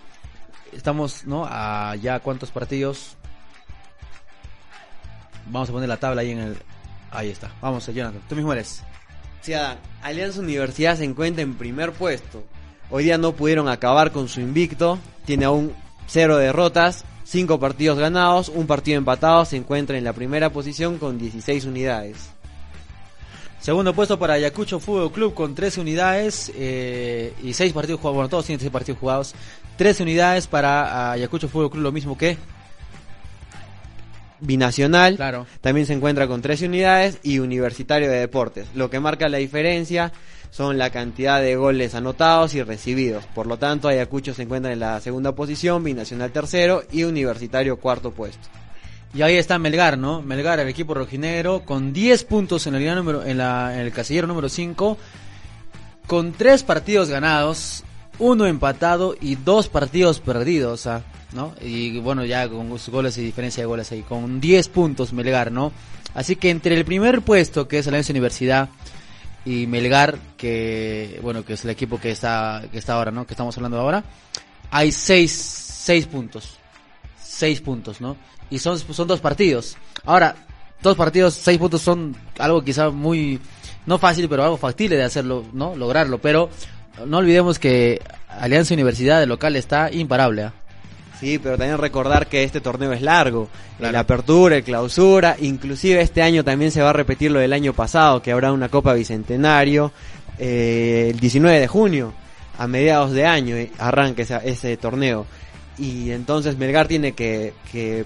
[0.72, 1.46] estamos, ¿no?
[1.50, 3.16] A ya cuántos partidos.
[5.46, 6.56] Vamos a poner la tabla ahí en el
[7.10, 7.50] ahí está.
[7.60, 8.84] Vamos, Jonathan, tú mismo eres.
[9.40, 12.44] Sí, Adán, Alianza Universidad se encuentra en primer puesto.
[12.88, 14.98] Hoy día no pudieron acabar con su invicto.
[15.24, 15.74] Tiene aún
[16.06, 19.44] cero derrotas, cinco partidos ganados, un partido empatado.
[19.44, 22.30] Se encuentra en la primera posición con 16 unidades.
[23.60, 28.14] Segundo puesto para Ayacucho Fútbol Club con 13 unidades eh, y 6 partidos jugados.
[28.14, 29.34] Bueno, todos tienen 6 partidos jugados.
[29.76, 32.36] 13 unidades para Ayacucho Fútbol Club, lo mismo que.
[34.40, 35.46] Binacional Claro.
[35.60, 38.68] también se encuentra con 13 unidades y Universitario de Deportes.
[38.76, 40.12] Lo que marca la diferencia
[40.50, 43.24] son la cantidad de goles anotados y recibidos.
[43.34, 48.10] Por lo tanto, Ayacucho se encuentra en la segunda posición, Binacional tercero y Universitario cuarto
[48.12, 48.48] puesto.
[49.14, 50.20] Y ahí está Melgar, ¿no?
[50.20, 54.48] Melgar, el equipo rojinegro, con 10 puntos en, la liga número, en, el casillero número
[54.48, 54.98] 5,
[56.06, 57.84] con 3 partidos ganados
[58.18, 61.02] uno empatado y dos partidos perdidos, ¿ah?
[61.32, 61.54] ¿no?
[61.60, 65.52] Y bueno, ya con sus goles y diferencia de goles ahí, con 10 puntos Melgar,
[65.52, 65.72] ¿no?
[66.14, 68.68] Así que entre el primer puesto, que es Alianza Universidad,
[69.44, 73.26] y Melgar, que bueno, que es el equipo que está, que está ahora, ¿no?
[73.26, 74.04] Que estamos hablando ahora,
[74.70, 76.56] hay seis, seis puntos.
[77.22, 78.16] Seis puntos, ¿no?
[78.50, 79.76] Y son, son dos partidos.
[80.04, 80.34] Ahora,
[80.82, 83.40] dos partidos, seis puntos son algo quizá muy,
[83.86, 85.76] no fácil, pero algo factible de hacerlo, ¿no?
[85.76, 86.18] Lograrlo.
[86.18, 86.50] Pero
[87.06, 90.44] no olvidemos que Alianza Universidad de local está imparable.
[90.44, 90.52] ¿ah?
[91.20, 93.48] Sí, pero también recordar que este torneo es largo.
[93.80, 97.72] La apertura, el clausura, inclusive este año también se va a repetir lo del año
[97.72, 99.92] pasado, que habrá una Copa Bicentenario
[100.38, 102.12] eh, el 19 de junio,
[102.56, 105.26] a mediados de año, eh, arranque ese, ese torneo.
[105.76, 108.04] Y entonces Melgar tiene que, que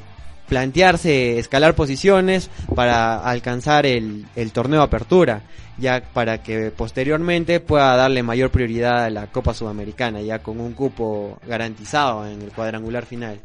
[0.49, 5.43] plantearse escalar posiciones para alcanzar el, el torneo apertura,
[5.79, 10.73] ya para que posteriormente pueda darle mayor prioridad a la Copa Sudamericana, ya con un
[10.73, 13.41] cupo garantizado en el cuadrangular final.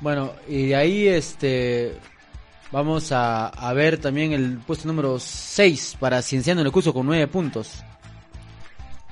[0.00, 1.94] Bueno, y de ahí este
[2.72, 7.26] vamos a, a ver también el puesto número 6 para Cienciano el curso con 9
[7.26, 7.82] puntos.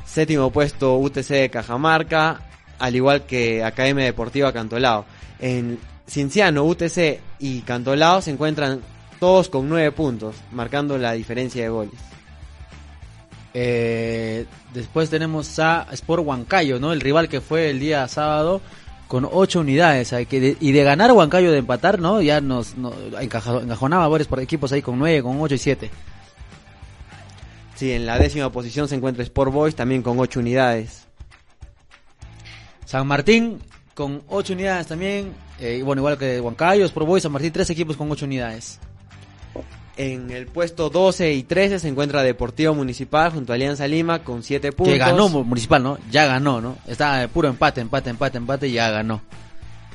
[0.04, 2.40] Séptimo puesto UTC de Cajamarca,
[2.78, 5.04] al igual que Academia Deportiva Cantolao.
[5.38, 8.80] En Cienciano, UTC y Cantolao se encuentran
[9.20, 11.94] todos con 9 puntos, marcando la diferencia de goles.
[13.54, 16.92] Eh, después tenemos a Sport Huancayo, ¿no?
[16.92, 18.60] El rival que fue el día sábado
[19.08, 20.12] con 8 unidades.
[20.12, 22.20] Hay que de- y de ganar Huancayo de empatar, ¿no?
[22.22, 25.90] Ya nos, nos encaja- encajonaba varios por equipos ahí con 9, con 8 y 7.
[27.74, 31.06] Sí, en la décima posición se encuentra Sport Boys también con 8 unidades.
[32.84, 33.58] San Martín
[33.94, 35.32] con 8 unidades también.
[35.60, 38.78] Eh, bueno, igual que Huancayo, Sport Boys, San Martín, tres equipos con 8 unidades.
[39.96, 44.44] En el puesto 12 y 13 se encuentra Deportivo Municipal junto a Alianza Lima con
[44.44, 44.92] 7 puntos.
[44.92, 45.98] Que ganó Mu- Municipal, ¿no?
[46.10, 46.76] Ya ganó, ¿no?
[46.86, 49.20] Está puro empate, empate, empate, empate y ya ganó.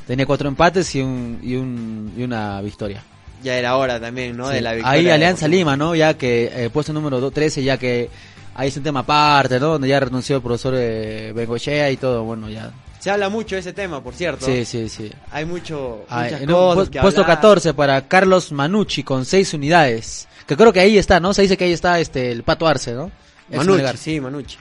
[0.06, 3.02] Tenía cuatro empates y, un, y, un, y una victoria.
[3.42, 4.50] Ya era hora también, ¿no?
[4.50, 4.56] Sí.
[4.56, 5.00] De la victoria.
[5.00, 5.48] Ahí Alianza.
[5.48, 5.96] Lima, ¿no?
[5.96, 8.10] Ya que eh, puesto número do- 13, ya que
[8.56, 9.68] ahí es un tema aparte, ¿no?
[9.68, 12.72] Donde ya renunció el profesor eh, Bengochea y todo, bueno, ya.
[13.04, 14.46] Se habla mucho de ese tema, por cierto.
[14.46, 15.12] Sí, sí, sí.
[15.30, 17.36] Hay mucho, Ah, muchas un cosas pu- que puesto hablar.
[17.38, 20.26] 14 para Carlos Manucci con 6 unidades.
[20.48, 21.34] Que creo que ahí está, ¿no?
[21.34, 23.12] Se dice que ahí está este el Pato Arce, ¿no?
[23.52, 24.58] Manucci, sí, Manucci.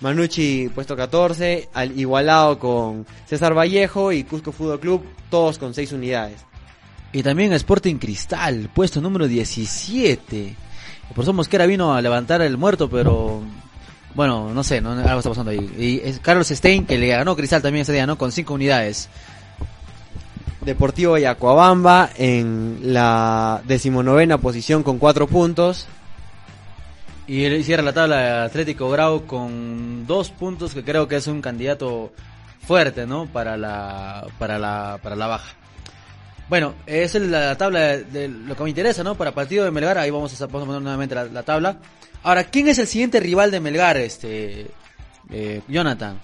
[0.00, 5.92] Manucci puesto 14, al igualado con César Vallejo y Cusco Fútbol Club, todos con 6
[5.92, 6.40] unidades.
[7.12, 10.48] Y también Sporting Cristal, puesto número 17.
[10.48, 10.56] El
[11.14, 13.40] profesor Mosquera vino a levantar el muerto, pero
[14.14, 14.92] bueno, no sé, ¿no?
[14.92, 15.70] algo está pasando ahí.
[15.76, 18.16] Y es Carlos Stein, que le ganó Cristal también ese día, ¿no?
[18.16, 19.08] Con 5 unidades.
[20.60, 25.86] Deportivo Yacuabamba en la decimonovena posición con 4 puntos.
[27.26, 31.26] Y él cierra la tabla de Atlético Grau con dos puntos, que creo que es
[31.26, 32.12] un candidato
[32.66, 33.26] fuerte, ¿no?
[33.26, 35.54] Para la, para la, para la baja.
[36.48, 39.14] Bueno, esa es la tabla de, de lo que me interesa, ¿no?
[39.14, 41.78] Para partido de Melgar, ahí vamos a, vamos a poner nuevamente la, la tabla.
[42.24, 44.66] Ahora, ¿quién es el siguiente rival de Melgar, este,
[45.30, 46.18] eh, Jonathan?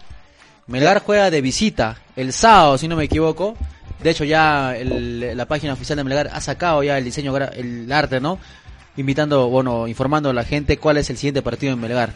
[0.67, 3.57] Melgar juega de visita el sábado, si no me equivoco.
[4.03, 7.91] De hecho, ya el- la página oficial de Melgar ha sacado ya el diseño, el
[7.93, 8.39] arte, ¿no?
[8.97, 12.13] Invitando, bueno, informando a la gente cuál es el siguiente partido en Melgar.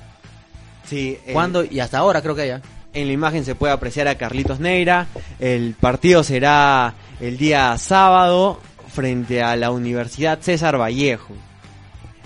[0.88, 1.64] Sí, en- ¿Cuándo?
[1.64, 2.62] Y hasta ahora creo que ya.
[2.94, 5.08] En la imagen se puede apreciar a Carlitos Neira.
[5.40, 8.60] El partido será el día sábado
[8.94, 11.34] frente a la Universidad César Vallejo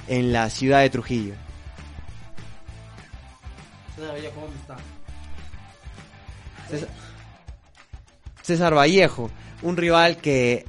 [0.09, 1.35] en la ciudad de Trujillo.
[6.71, 6.89] César,
[8.43, 9.31] César Vallejo,
[9.63, 10.67] un rival que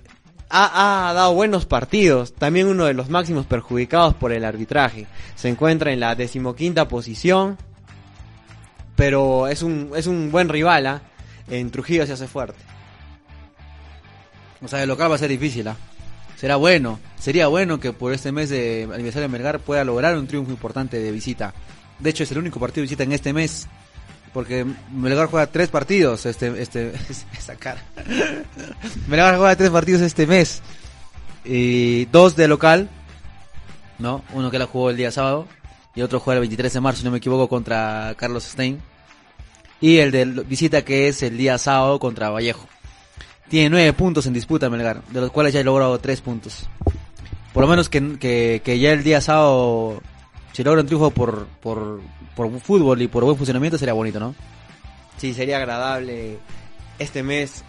[0.49, 5.07] ha, ha dado buenos partidos, también uno de los máximos perjudicados por el arbitraje.
[5.35, 7.57] Se encuentra en la decimoquinta posición,
[8.95, 11.01] pero es un, es un buen rival, ¿ah?
[11.49, 12.59] en Trujillo se hace fuerte.
[14.61, 15.77] O sea, el local va a ser difícil, ¿ah?
[16.35, 20.27] Será bueno, sería bueno que por este mes de aniversario de Melgar pueda lograr un
[20.27, 21.53] triunfo importante de visita.
[21.99, 23.67] De hecho, es el único partido de visita en este mes.
[24.33, 26.93] Porque Melgar juega tres partidos este, este,
[27.37, 27.83] esa cara.
[29.07, 30.61] Melgar juega tres partidos este mes.
[31.43, 32.89] Y dos de local,
[33.97, 34.23] ¿no?
[34.33, 35.47] Uno que la jugó el día sábado
[35.95, 38.79] y otro juega el 23 de marzo, si no me equivoco, contra Carlos Stein.
[39.81, 42.67] Y el de visita que es el día sábado contra Vallejo.
[43.47, 46.69] Tiene nueve puntos en disputa Melgar, de los cuales ya ha logrado tres puntos.
[47.53, 50.03] Por lo menos que, que, que ya el día sábado
[50.53, 52.01] se logra un triunfo por, por,
[52.35, 54.35] por fútbol y por buen funcionamiento sería bonito, ¿no?
[55.17, 56.39] Sí, sería agradable
[56.97, 57.63] este mes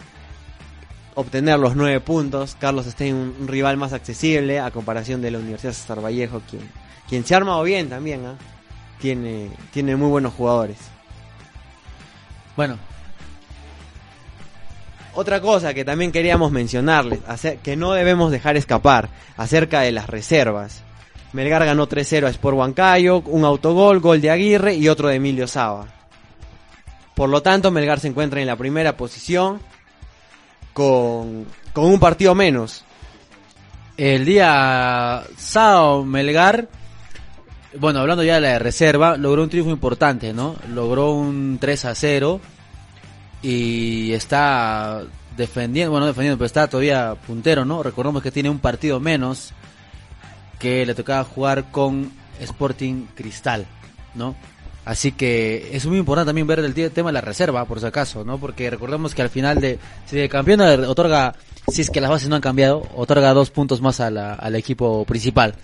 [1.15, 2.57] obtener los nueve puntos.
[2.59, 6.63] Carlos Stein, un, un rival más accesible a comparación de la Universidad César Vallejo, quien,
[7.09, 8.25] quien se ha armado bien también.
[8.27, 8.37] ¿ah?
[9.01, 10.79] Tiene, tiene muy buenos jugadores.
[12.57, 12.77] Bueno,
[15.15, 17.21] Otra cosa que también queríamos mencionarles,
[17.63, 20.83] que no debemos dejar escapar, acerca de las reservas.
[21.33, 25.47] Melgar ganó 3-0 a Sport Huancayo, un autogol, gol de Aguirre y otro de Emilio
[25.47, 25.87] Saba.
[27.15, 29.61] Por lo tanto, Melgar se encuentra en la primera posición
[30.73, 32.85] con, con un partido menos.
[33.97, 36.69] el día sábado Melgar,
[37.79, 40.57] bueno, hablando ya de la reserva, logró un triunfo importante, ¿no?
[40.73, 42.41] Logró un 3 a 0
[43.43, 45.03] y está
[45.37, 47.83] defendiendo, bueno, no defendiendo, pero está todavía puntero, ¿no?
[47.83, 49.53] Recordemos que tiene un partido menos
[50.61, 53.67] que le tocaba jugar con Sporting Cristal,
[54.15, 54.37] ¿no?
[54.85, 58.25] Así que es muy importante también ver el tema de la reserva, por si acaso,
[58.25, 58.39] ¿no?
[58.39, 61.35] Porque recordemos que al final de, si el campeón otorga,
[61.69, 65.55] si es que las bases no han cambiado, otorga dos puntos más al equipo principal,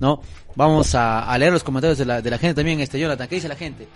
[0.00, 0.20] ¿no?
[0.54, 3.48] Vamos a, leer los comentarios de la, de la gente también, este Jonathan, ¿qué dice
[3.48, 3.88] la gente?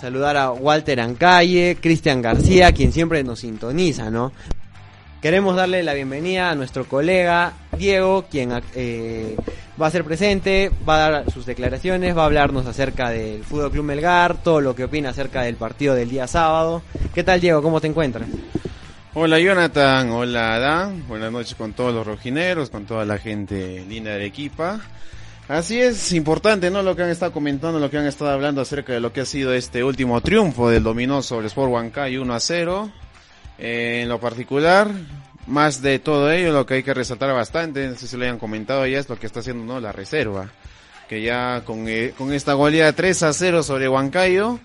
[0.00, 4.32] Saludar a Walter Ancalle, Cristian García, quien siempre nos sintoniza, ¿no?
[5.22, 9.36] Queremos darle la bienvenida a nuestro colega Diego, quien eh,
[9.80, 13.70] va a ser presente, va a dar sus declaraciones, va a hablarnos acerca del Fútbol
[13.70, 16.82] Club Melgar, todo lo que opina acerca del partido del día sábado.
[17.14, 17.62] ¿Qué tal Diego?
[17.62, 18.28] ¿Cómo te encuentras?
[19.14, 24.10] Hola Jonathan, hola Adán, buenas noches con todos los rojineros, con toda la gente linda
[24.10, 24.80] del equipa.
[25.46, 26.82] Así es, importante, ¿no?
[26.82, 29.24] Lo que han estado comentando, lo que han estado hablando acerca de lo que ha
[29.24, 32.92] sido este último triunfo del dominó sobre Sport Huancayo 1 a 0.
[33.64, 34.90] Eh, en lo particular,
[35.46, 38.40] más de todo ello, lo que hay que resaltar bastante, no sé si lo hayan
[38.40, 39.78] comentado ya, es lo que está haciendo, ¿no?
[39.78, 40.50] La reserva.
[41.08, 44.58] Que ya con, eh, con esta goleada 3 a 0 sobre Huancayo,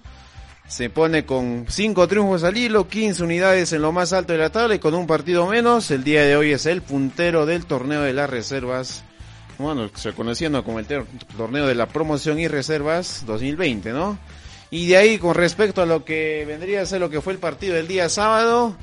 [0.67, 4.49] se pone con 5 triunfos al hilo, 15 unidades en lo más alto de la
[4.49, 5.91] tabla y con un partido menos.
[5.91, 9.03] El día de hoy es el puntero del torneo de las reservas.
[9.59, 10.87] Bueno, se conociendo como el
[11.37, 14.17] torneo de la promoción y reservas 2020, ¿no?
[14.69, 17.39] Y de ahí, con respecto a lo que vendría a ser lo que fue el
[17.39, 18.75] partido del día sábado,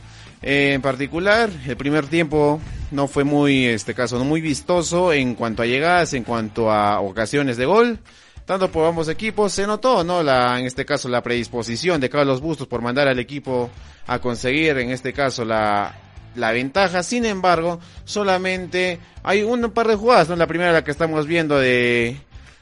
[0.43, 5.63] eh, en particular, el primer tiempo no fue muy, este caso, muy vistoso en cuanto
[5.63, 7.99] a llegadas, en cuanto a ocasiones de gol
[8.45, 10.23] tanto por ambos equipos se notó, ¿no?
[10.23, 13.71] La, en este caso, la predisposición de Carlos Bustos por mandar al equipo
[14.07, 15.95] a conseguir, en este caso, la,
[16.35, 17.03] la ventaja.
[17.03, 20.37] Sin embargo, solamente hay un par de jugadas, ¿no?
[20.37, 22.19] La primera, la que estamos viendo de,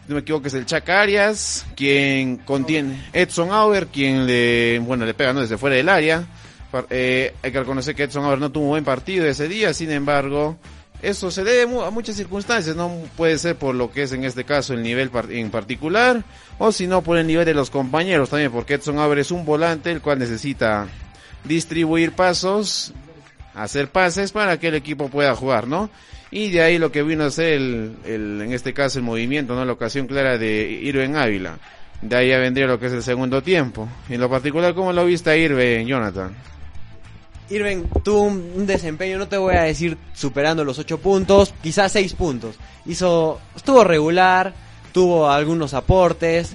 [0.08, 5.14] no me equivoco, es el Chaca Arias, quien contiene Edson Auer, quien le, bueno, le
[5.14, 5.40] pega, ¿no?
[5.40, 6.24] Desde fuera del área.
[6.90, 9.90] Eh, hay que reconocer que Edson Auer no tuvo un buen partido ese día, sin
[9.90, 10.56] embargo,
[11.02, 14.44] eso se debe a muchas circunstancias, no puede ser por lo que es en este
[14.44, 16.24] caso el nivel en particular,
[16.58, 19.44] o si no por el nivel de los compañeros también, porque Edson Auer es un
[19.44, 20.88] volante el cual necesita
[21.44, 22.94] distribuir pasos,
[23.54, 25.90] hacer pases para que el equipo pueda jugar, ¿no?
[26.32, 29.54] Y de ahí lo que vino a ser el, el- en este caso el movimiento,
[29.54, 29.64] ¿no?
[29.64, 31.58] La ocasión clara de Irving Ávila.
[32.00, 33.86] De ahí ya vendría lo que es el segundo tiempo.
[34.08, 36.34] En lo particular, ¿cómo lo viste a Irving, Jonathan?
[37.50, 42.14] Irving tuvo un, desempeño, no te voy a decir superando los 8 puntos, quizás 6
[42.14, 42.56] puntos.
[42.86, 44.54] Hizo, estuvo regular,
[44.92, 46.54] tuvo algunos aportes,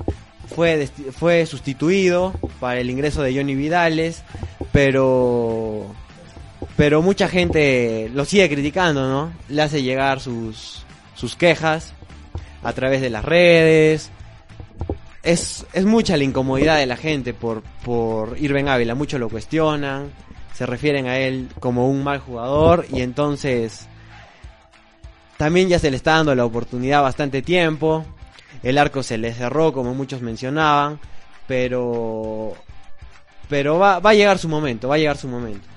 [0.54, 4.24] fue, fue sustituido para el ingreso de Johnny Vidales,
[4.72, 5.86] pero,
[6.76, 9.34] pero mucha gente lo sigue criticando, ¿no?
[9.50, 11.94] Le hace llegar sus, sus quejas
[12.64, 14.12] a través de las redes.
[15.24, 20.12] Es, es mucha la incomodidad de la gente por, por Irving Ávila, muchos lo cuestionan
[20.58, 23.88] se refieren a él como un mal jugador y entonces
[25.38, 28.04] también ya se le está dando la oportunidad bastante tiempo.
[28.64, 31.00] El arco se le cerró como muchos mencionaban,
[31.46, 32.56] pero
[33.48, 35.68] pero va, va a llegar su momento, va a llegar su momento.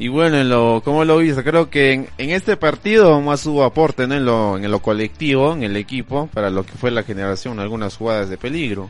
[0.00, 1.44] Y bueno, en lo, ¿cómo lo viste?
[1.44, 4.14] Creo que en, este partido más hubo aporte ¿no?
[4.14, 7.98] en, lo, en lo colectivo, en el equipo, para lo que fue la generación algunas
[7.98, 8.88] jugadas de peligro.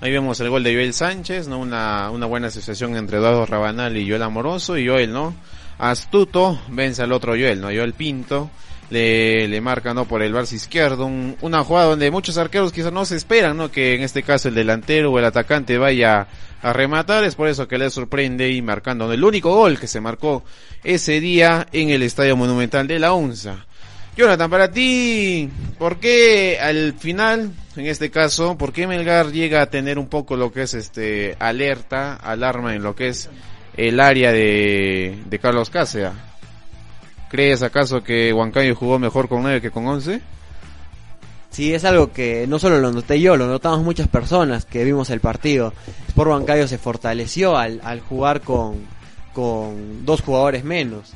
[0.00, 1.58] Ahí vemos el gol de Joel Sánchez, ¿no?
[1.58, 5.34] Una, una buena asociación entre Eduardo Rabanal y Joel Amoroso, y Joel, ¿no?
[5.78, 7.66] Astuto vence al otro Joel, ¿no?
[7.66, 8.50] Joel Pinto
[8.90, 10.06] le, le marca, ¿no?
[10.06, 13.70] Por el barco izquierdo, un- una jugada donde muchos arqueros quizás no se esperan, ¿no?
[13.70, 16.26] Que en este caso el delantero o el atacante vaya
[16.62, 20.00] a rematar, es por eso que le sorprende y marcando el único gol que se
[20.00, 20.42] marcó
[20.84, 23.66] ese día en el Estadio Monumental de la UNSA.
[24.16, 29.66] Jonathan, para ti, ¿por qué al final, en este caso, por qué Melgar llega a
[29.70, 33.28] tener un poco lo que es este alerta, alarma en lo que es
[33.76, 36.12] el área de, de Carlos Cáceres?
[37.28, 40.20] ¿Crees acaso que Huancayo jugó mejor con 9 que con 11?
[41.50, 45.10] Sí, es algo que no solo lo noté yo, lo notamos muchas personas que vimos
[45.10, 45.72] el partido.
[46.08, 48.86] Sport Huancayo se fortaleció al, al jugar con,
[49.32, 51.14] con dos jugadores menos.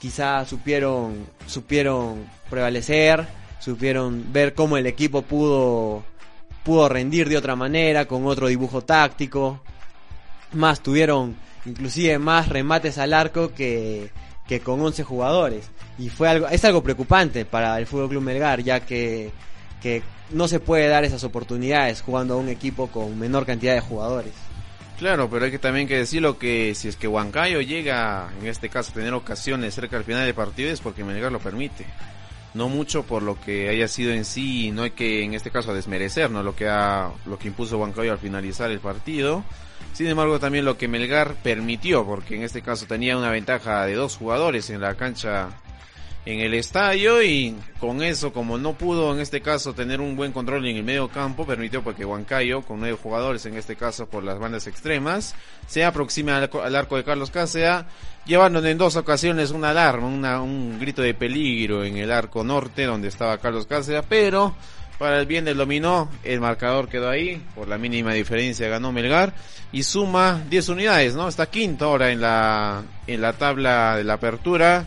[0.00, 3.26] Quizá supieron, supieron prevalecer,
[3.58, 6.04] supieron ver cómo el equipo pudo,
[6.62, 9.60] pudo rendir de otra manera, con otro dibujo táctico.
[10.52, 11.36] Más, tuvieron
[11.66, 14.10] inclusive más remates al arco que,
[14.46, 15.70] que con 11 jugadores.
[15.98, 19.30] Y fue algo, es algo preocupante para el Fútbol Club Melgar, ya que,
[19.80, 23.80] que no se puede dar esas oportunidades jugando a un equipo con menor cantidad de
[23.80, 24.32] jugadores.
[24.98, 28.68] Claro, pero hay que también que decirlo que si es que Huancayo llega, en este
[28.68, 31.84] caso, a tener ocasiones cerca del final del partido es porque Melgar lo permite.
[32.54, 35.74] No mucho por lo que haya sido en sí, no hay que en este caso
[35.74, 36.42] desmerecer, ¿no?
[36.42, 39.44] Lo que ha, lo que impuso Huancayo al finalizar el partido.
[39.92, 43.94] Sin embargo, también lo que Melgar permitió, porque en este caso tenía una ventaja de
[43.94, 45.50] dos jugadores en la cancha
[46.26, 50.32] en el estadio y con eso, como no pudo en este caso tener un buen
[50.32, 54.24] control en el medio campo, permitió porque Huancayo, con nueve jugadores en este caso por
[54.24, 55.34] las bandas extremas,
[55.66, 57.84] se aproxima al, arco de Carlos Cáceres,
[58.26, 62.84] llevando en dos ocasiones una alarma, una, un grito de peligro en el arco norte
[62.84, 64.54] donde estaba Carlos Cáceres, pero
[64.98, 69.34] para el bien del dominó, el marcador quedó ahí, por la mínima diferencia ganó Melgar
[69.72, 71.28] y suma 10 unidades, ¿no?
[71.28, 74.84] Está quinto ahora en la, en la tabla de la apertura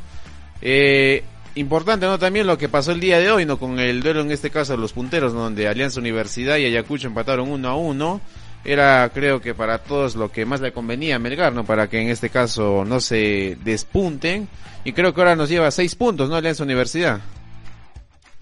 [0.62, 1.24] eh,
[1.56, 2.18] importante, ¿no?
[2.18, 3.60] También lo que pasó el día de hoy, ¿no?
[3.60, 7.50] Con el duelo en este caso de los punteros, donde Alianza Universidad y Ayacucho empataron
[7.50, 8.22] uno a uno.
[8.64, 11.64] Era, creo que para todos lo que más le convenía a Melgar, ¿no?
[11.64, 14.47] Para que en este caso no se despunten.
[14.84, 16.36] Y creo que ahora nos lleva seis puntos, ¿no?
[16.36, 17.22] Alianza Universidad.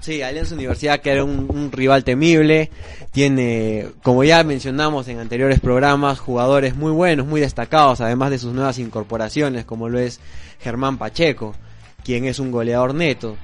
[0.01, 2.69] Sí, Alianza Universidad que era un, rival temible,
[3.11, 8.53] tiene, como ya mencionamos en anteriores programas, jugadores muy buenos, muy destacados, además de sus
[8.53, 10.19] nuevas incorporaciones, como lo es
[10.59, 11.55] Germán Pacheco
[12.05, 13.35] quien es un goleador neto.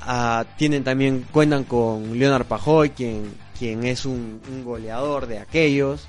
[0.00, 6.06] Ah, tienen también, cuentan con Leonard Pajoy, quien, quien es un, goleador de aquellos.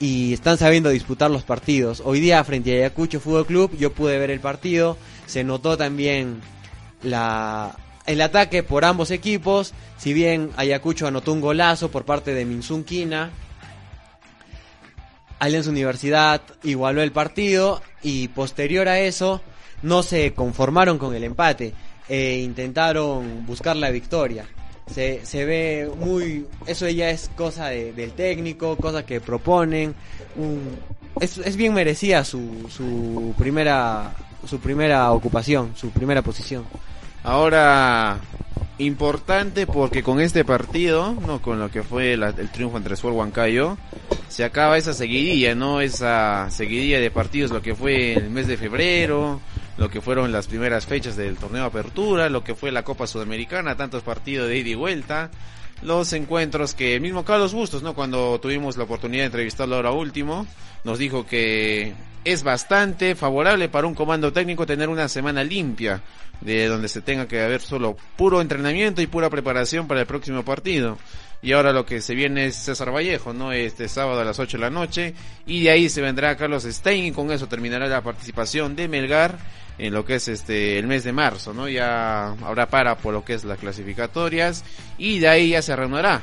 [0.00, 2.02] Y están sabiendo disputar los partidos.
[2.04, 4.96] Hoy día frente a Ayacucho Fútbol Club yo pude ver el partido.
[5.26, 6.40] Se notó también
[7.02, 7.76] la,
[8.06, 9.72] el ataque por ambos equipos.
[9.96, 13.30] Si bien Ayacucho anotó un golazo por parte de Minsun Kina.
[15.38, 19.42] Alianza Universidad igualó el partido y posterior a eso
[19.84, 21.74] no se conformaron con el empate
[22.08, 24.46] e intentaron buscar la victoria.
[24.92, 26.46] Se, se ve muy...
[26.66, 29.94] Eso ya es cosa del técnico, cosa que proponen.
[31.20, 34.14] es, es, bien merecida su, su, primera,
[34.46, 36.64] su primera ocupación, su primera posición.
[37.22, 38.18] Ahora,
[38.78, 43.78] importante porque con este partido, no con lo que fue el triunfo entre Suel Huancayo,
[44.28, 45.80] se acaba esa seguidilla, ¿no?
[45.80, 49.40] Esa seguidilla de partidos, lo que fue el mes de febrero,
[49.76, 53.06] lo que fueron las primeras fechas del torneo de apertura, lo que fue la Copa
[53.06, 55.30] Sudamericana, tantos partidos de ida y vuelta,
[55.82, 57.94] los encuentros que mismo Carlos Bustos, ¿no?
[57.94, 60.46] Cuando tuvimos la oportunidad de entrevistarlo ahora último,
[60.84, 61.92] nos dijo que
[62.24, 66.02] es bastante favorable para un comando técnico tener una semana limpia,
[66.40, 70.44] de donde se tenga que haber solo puro entrenamiento y pura preparación para el próximo
[70.44, 70.98] partido.
[71.44, 73.52] Y ahora lo que se viene es César Vallejo, ¿no?
[73.52, 75.14] Este sábado a las 8 de la noche.
[75.46, 79.38] Y de ahí se vendrá Carlos Stein y con eso terminará la participación de Melgar
[79.76, 81.68] en lo que es este el mes de marzo, ¿no?
[81.68, 84.64] Ya habrá para por lo que es las clasificatorias
[84.96, 86.22] y de ahí ya se reanudará.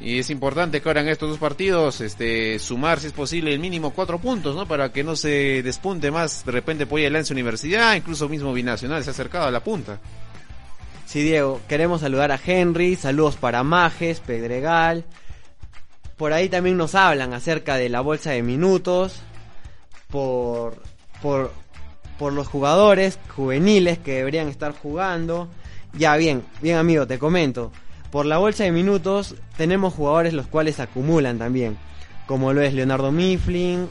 [0.00, 3.60] Y es importante que ahora en estos dos partidos este sumar si es posible el
[3.60, 4.66] mínimo cuatro puntos, ¿no?
[4.66, 9.10] Para que no se despunte más de repente el Lance Universidad, incluso mismo Binacional se
[9.10, 10.00] ha acercado a la punta.
[11.10, 15.04] Sí, Diego, queremos saludar a Henry, saludos para Majes, Pedregal.
[16.16, 19.20] Por ahí también nos hablan acerca de la bolsa de minutos
[20.08, 20.80] por
[21.20, 21.50] por
[22.16, 25.48] por los jugadores juveniles que deberían estar jugando.
[25.94, 27.72] Ya bien, bien amigo, te comento.
[28.12, 31.76] Por la bolsa de minutos tenemos jugadores los cuales acumulan también,
[32.28, 33.88] como lo es Leonardo Mifflin,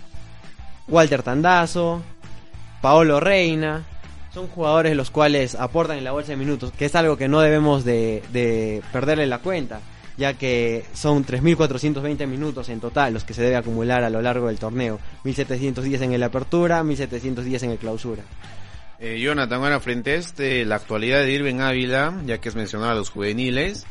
[0.87, 2.01] Walter Tandazo,
[2.81, 3.83] Paolo Reina.
[4.33, 7.41] Son jugadores los cuales aportan en la bolsa de minutos, que es algo que no
[7.41, 9.81] debemos de, de perderle la cuenta,
[10.17, 14.47] ya que son 3.420 minutos en total los que se debe acumular a lo largo
[14.47, 14.99] del torneo.
[15.23, 18.23] 1.710 en el apertura, 1.710 en el clausura.
[18.99, 22.91] Eh, Jonathan, ahora frente a este, la actualidad de Irving Ávila, ya que es mencionado
[22.91, 23.85] a los juveniles,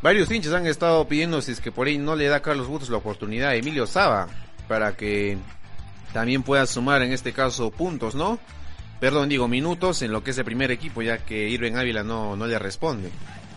[0.00, 2.66] varios hinchas han estado pidiendo si es que por ahí no le da a Carlos
[2.66, 4.26] Bustos la oportunidad a Emilio Saba
[4.66, 5.36] para que
[6.14, 8.38] también pueda sumar en este caso puntos, ¿no?
[9.04, 12.36] Perdón, digo minutos en lo que es el primer equipo, ya que Irving Ávila no,
[12.36, 13.10] no le responde.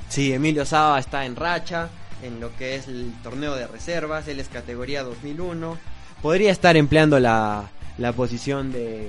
[0.09, 1.87] Sí, Emilio Saba está en racha
[2.21, 5.77] en lo que es el torneo de reservas, él es categoría 2001,
[6.21, 9.07] podría estar empleando la, la posición de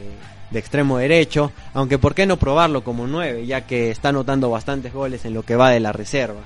[0.52, 4.92] de extremo derecho, aunque por qué no probarlo como 9, ya que está anotando bastantes
[4.92, 6.42] goles en lo que va de la reserva.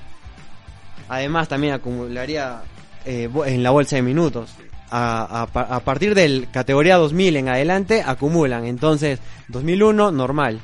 [1.07, 2.63] Además también acumularía
[3.05, 4.55] eh, en la bolsa de minutos.
[4.95, 10.59] A, partir del categoría 2000 en adelante acumulan, entonces 2001 normal.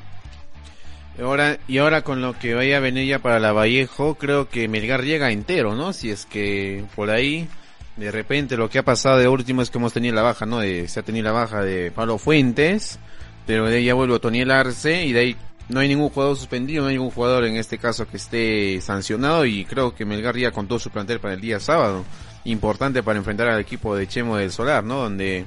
[1.20, 4.68] Ahora, y ahora con lo que vaya a venir ya para la Vallejo, creo que
[4.68, 5.92] Melgar llega entero, ¿no?
[5.92, 7.48] Si es que por ahí
[7.96, 10.60] De repente lo que ha pasado de último es que hemos tenido la baja, ¿no?
[10.60, 13.00] De, se ha tenido la baja de Pablo Fuentes,
[13.46, 15.36] pero de ahí ya vuelve Otoniel Arce y de ahí
[15.68, 19.44] no hay ningún jugador suspendido, no hay ningún jugador en este caso que esté sancionado
[19.44, 22.04] y creo que Melgar ya con todo su plantel para el día sábado.
[22.44, 25.02] Importante para enfrentar al equipo de Chemo del Solar, ¿no?
[25.02, 25.44] Donde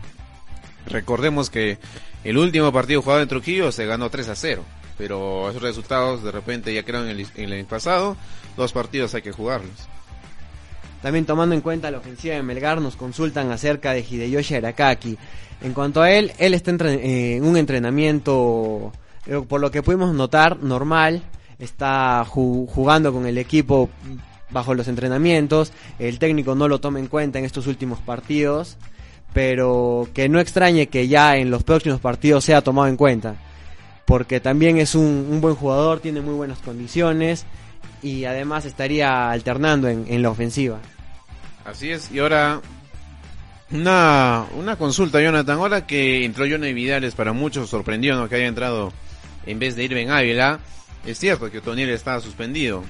[0.86, 1.80] recordemos que
[2.24, 4.64] el último partido jugado en Trujillo se ganó 3 a 0,
[4.98, 8.16] pero esos resultados de repente ya quedaron en el, pasado,
[8.56, 9.72] dos partidos hay que jugarlos.
[11.02, 15.18] También tomando en cuenta la ofensiva de Melgar, nos consultan acerca de Hideyoshi Arakaki.
[15.62, 18.94] En cuanto a él, él está eh, en un entrenamiento,
[19.26, 21.22] eh, por lo que pudimos notar, normal.
[21.60, 23.90] Está jugando con el equipo
[24.54, 25.74] bajo los entrenamientos.
[26.00, 28.78] El técnico no lo toma en cuenta en estos últimos partidos.
[29.34, 33.36] Pero que no extrañe que ya en los próximos partidos sea tomado en cuenta.
[34.06, 37.46] Porque también es un, buen jugador, tiene muy buenas condiciones
[38.04, 40.80] y además estaría alternando en la ofensiva.
[41.66, 42.62] Así es, y ahora
[43.74, 45.58] una, una consulta, Jonathan.
[45.58, 48.30] Ahora que entró Johnny Vidales, para muchos sorprendió ¿no?
[48.30, 48.94] que haya entrado
[49.46, 50.60] en vez de Irving Ávila.
[51.06, 52.84] Es cierto que Otoniel estaba suspendido.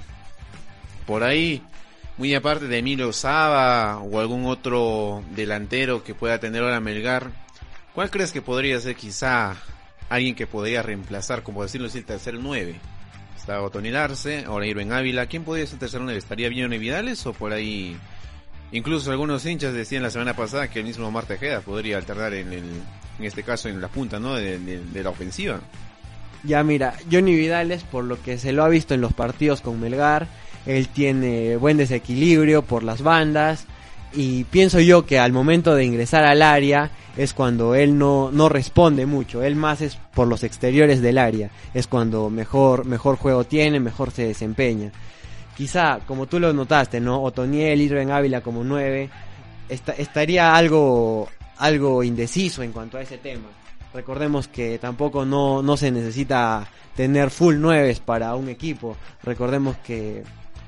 [1.06, 1.62] Por ahí,
[2.18, 7.32] muy aparte de Emilio Saba o algún otro delantero que pueda tener ahora Melgar,
[7.94, 9.56] ¿cuál crees que podría ser quizá
[10.10, 12.76] alguien que podría reemplazar, como decirlo así, el tercer 9?
[13.36, 15.26] Está Otoniel Arce, ahora Irving Ávila.
[15.26, 16.18] ¿Quién podría ser tercer 9?
[16.18, 17.98] ¿Estaría Johnny Vidales o por ahí
[18.74, 22.52] Incluso algunos hinchas decían la semana pasada que el mismo Omar Tejeda podría alternar en,
[22.52, 22.64] el,
[23.20, 24.34] en este caso en la punta ¿no?
[24.34, 25.60] de, la ofensiva.
[26.44, 29.80] Ya mira, Johnny Vidales, por lo que se lo ha visto en los partidos con
[29.80, 30.28] Melgar,
[30.66, 33.66] él tiene buen desequilibrio por las bandas
[34.14, 38.50] y pienso yo que al momento de ingresar al área es cuando él no, no
[38.50, 43.44] responde mucho, él más es por los exteriores del área, es cuando mejor, mejor juego
[43.44, 44.92] tiene, mejor se desempeña
[45.56, 47.22] quizá, como tú lo notaste, ¿no?
[47.22, 49.10] Otoniel, Irving Ávila como nueve,
[49.70, 53.48] estaría algo, algo indeciso en cuanto a ese tema.
[53.94, 58.98] Recordemos que tampoco no, no se necesita tener full nueves para un equipo.
[59.24, 60.24] Recordemos que,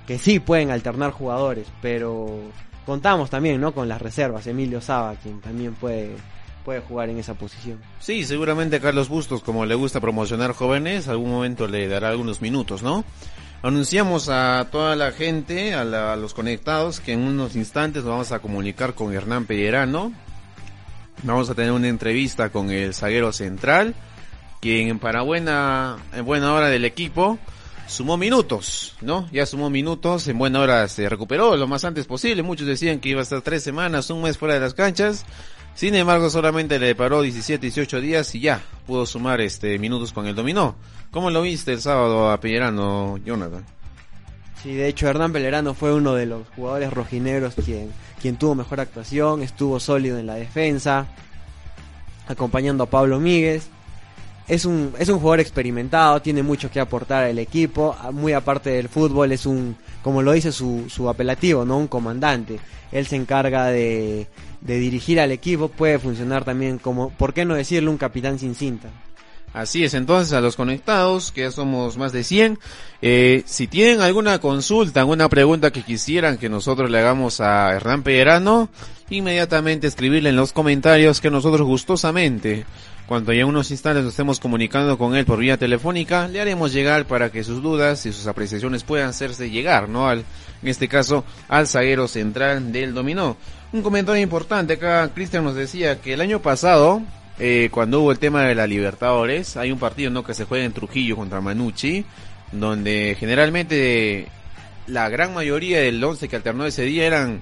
[0.07, 2.39] que sí pueden alternar jugadores, pero
[2.85, 3.73] contamos también, ¿no?
[3.73, 4.47] Con las reservas.
[4.47, 6.15] Emilio Saba, quien también puede,
[6.63, 7.79] puede jugar en esa posición.
[7.99, 12.83] Sí, seguramente Carlos Bustos, como le gusta promocionar jóvenes, algún momento le dará algunos minutos,
[12.83, 13.03] ¿no?
[13.63, 15.83] Anunciamos a toda la gente, a,
[16.15, 20.13] los conectados, que en unos instantes nos vamos a comunicar con Hernán Pellerano.
[21.23, 23.95] Vamos a tener una entrevista con el zaguero central,
[24.61, 27.39] quien para buena, en buena hora del equipo
[27.87, 29.27] sumó minutos, ¿no?
[29.31, 32.43] Ya sumó minutos, en buena hora se recuperó lo más antes posible.
[32.43, 35.25] Muchos decían que iba a estar tres semanas, un mes fuera de las canchas.
[35.75, 40.25] Sin embargo, solamente le paró 17, 18 días y ya pudo sumar este minutos con
[40.25, 40.75] el dominó.
[41.11, 43.65] ¿Cómo lo viste el sábado a Pellerano, Jonathan?
[44.63, 48.79] Sí, de hecho Hernán Pellerano fue uno de los jugadores rojinegros quien, quien tuvo mejor
[48.79, 51.07] actuación, estuvo sólido en la defensa,
[52.27, 53.69] acompañando a Pablo Míguez.
[54.47, 58.89] Es un, es un jugador experimentado, tiene mucho que aportar al equipo, muy aparte del
[58.89, 61.77] fútbol, es un, como lo dice su, su apelativo, ¿no?
[61.77, 62.59] Un comandante.
[62.91, 64.27] Él se encarga de,
[64.61, 68.55] de dirigir al equipo, puede funcionar también como, ¿por qué no decirle un capitán sin
[68.55, 68.89] cinta?
[69.55, 72.59] Así es, entonces a los conectados, que ya somos más de 100,
[73.01, 78.03] eh, si tienen alguna consulta, alguna pregunta que quisieran que nosotros le hagamos a Hernán
[78.03, 78.67] Pellerano,
[79.09, 82.65] inmediatamente escribirle en los comentarios que nosotros gustosamente,
[83.07, 86.73] cuando ya en unos instantes nos estemos comunicando con él por vía telefónica, le haremos
[86.73, 90.07] llegar para que sus dudas y sus apreciaciones puedan hacerse llegar, ¿no?
[90.07, 90.25] Al,
[90.61, 93.37] en este caso, al zaguero central del dominó.
[93.71, 97.03] Un comentario importante acá, Cristian nos decía que el año pasado,
[97.37, 100.23] eh, cuando hubo el tema de la Libertadores, hay un partido ¿no?
[100.23, 102.05] que se juega en Trujillo contra Manucci,
[102.51, 104.29] donde generalmente
[104.87, 107.41] la gran mayoría del once que alternó ese día eran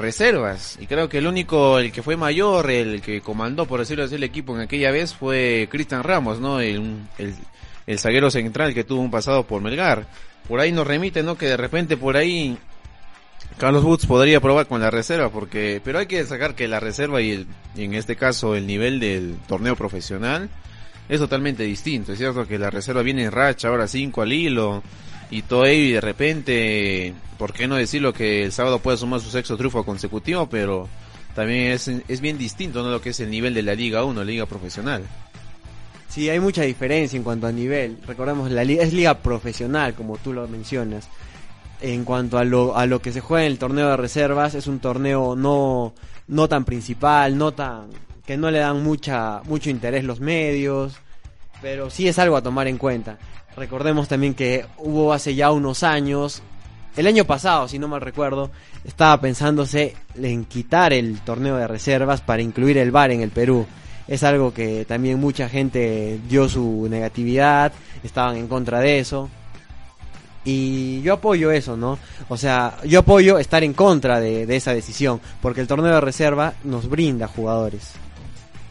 [0.00, 0.78] reservas.
[0.80, 4.16] Y creo que el único, el que fue mayor, el que comandó, por decirlo así,
[4.16, 6.60] el equipo en aquella vez fue Cristian Ramos, ¿no?
[6.60, 7.34] El, el,
[7.86, 10.06] el zaguero central que tuvo un pasado por Melgar.
[10.48, 11.36] Por ahí nos remite, ¿no?
[11.36, 12.58] Que de repente por ahí
[13.58, 17.20] Carlos Woods podría probar con la reserva, porque, pero hay que destacar que la reserva
[17.20, 17.46] y, el,
[17.76, 20.48] en este caso el nivel del torneo profesional
[21.08, 22.12] es totalmente distinto.
[22.12, 24.82] Es cierto que la reserva viene en racha, ahora 5 al hilo
[25.30, 29.56] y y de repente, ¿por qué no decirlo que el sábado puede sumar su sexto
[29.56, 30.48] triunfo consecutivo?
[30.48, 30.88] Pero
[31.34, 32.90] también es, es bien distinto, ¿no?
[32.90, 35.04] Lo que es el nivel de la Liga 1, Liga Profesional.
[36.08, 37.98] Sí, hay mucha diferencia en cuanto a nivel.
[38.04, 41.08] Recordemos, la liga es liga profesional, como tú lo mencionas
[41.80, 44.66] en cuanto a lo, a lo que se juega en el torneo de reservas, es
[44.66, 45.94] un torneo no,
[46.28, 47.88] no tan principal, no tan,
[48.26, 50.94] que no le dan mucha, mucho interés los medios,
[51.62, 53.18] pero sí es algo a tomar en cuenta.
[53.60, 56.42] Recordemos también que hubo hace ya unos años
[56.96, 58.50] el año pasado, si no mal recuerdo,
[58.84, 63.66] estaba pensándose en quitar el torneo de reservas para incluir el VAR en el Perú.
[64.08, 67.70] Es algo que también mucha gente dio su negatividad,
[68.02, 69.28] estaban en contra de eso.
[70.42, 71.98] Y yo apoyo eso, ¿no?
[72.30, 76.54] O sea, yo apoyo estar en contra de, esa decisión, porque el torneo de reserva
[76.64, 77.92] nos brinda jugadores.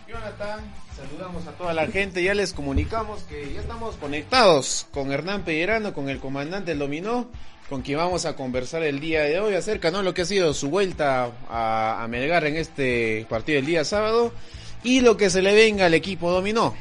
[0.08, 0.79] Jonathan,
[1.20, 5.94] saludamos a toda la gente, ya les comunicamos que ya estamos conectados con Hernán Pellerano,
[5.94, 7.28] con el comandante del Dominó,
[7.68, 10.54] con quien vamos a conversar el día de hoy acerca de lo que ha sido
[10.54, 14.32] su vuelta a, a Melgar en este partido del día sábado
[14.82, 16.74] y lo que se le venga al equipo Dominó.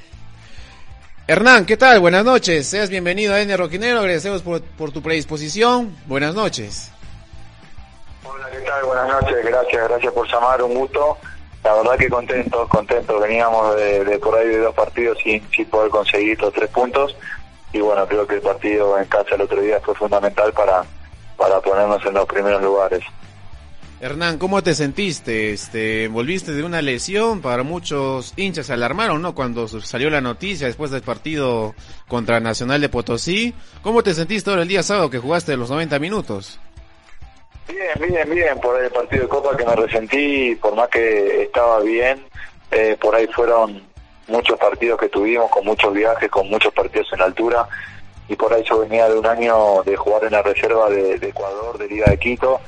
[1.26, 1.99] Hernán, ¿qué tal?
[1.99, 2.68] Buenas noches.
[2.68, 3.99] Seas bienvenido a N Roquinero.
[3.99, 5.97] Agradecemos por, por, tu predisposición.
[6.07, 6.93] Buenas noches.
[8.22, 8.84] Hola, ¿qué tal?
[8.84, 9.45] Buenas noches.
[9.45, 10.62] Gracias, gracias por llamar.
[10.62, 11.18] Un gusto.
[11.69, 13.21] La verdad que contentos, contentos.
[13.21, 17.14] Veníamos de, por ahí de dos partidos sin, sin poder conseguir los tres puntos.
[17.75, 20.83] Y bueno, creo que el partido en casa el otro día fue fundamental para,
[21.37, 23.05] para ponernos en los primeros lugares.
[24.01, 25.53] Hernán, ¿cómo te sentiste?
[25.53, 29.35] Este, volviste de una lesión, para muchos hinchas se alarmaron, ¿no?
[29.35, 31.75] Cuando salió la noticia después del partido
[32.07, 33.53] contra Nacional de Potosí.
[33.83, 36.59] ¿Cómo te sentiste ahora el día sábado que jugaste los 90 minutos?
[37.69, 41.81] Bien, bien, bien, por el partido de Copa que me resentí, por más que estaba
[41.81, 42.25] bien,
[42.71, 43.83] eh, por ahí fueron
[44.27, 47.69] muchos partidos que tuvimos, con muchos viajes, con muchos partidos en altura,
[48.29, 51.77] y por ahí yo venía de un año de jugar en la reserva de, Ecuador,
[51.77, 52.61] de Liga de Quito,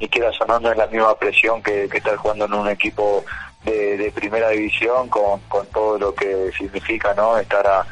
[0.00, 3.24] y que sonando es la misma presión que, que estar jugando en un equipo
[3.64, 7.86] de, de primera división con, con, todo lo que significa no estar a,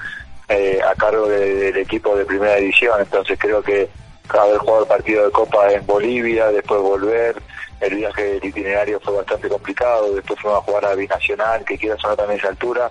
[0.49, 3.01] eh, a cargo de, del equipo de primera división.
[3.01, 3.89] Entonces creo que
[4.29, 7.37] haber jugado el partido de Copa en Bolivia después volver.
[7.81, 11.97] El viaje del itinerario fue bastante complicado después fuimos a jugar a Binacional que quiera
[11.99, 12.91] sonar también esa altura.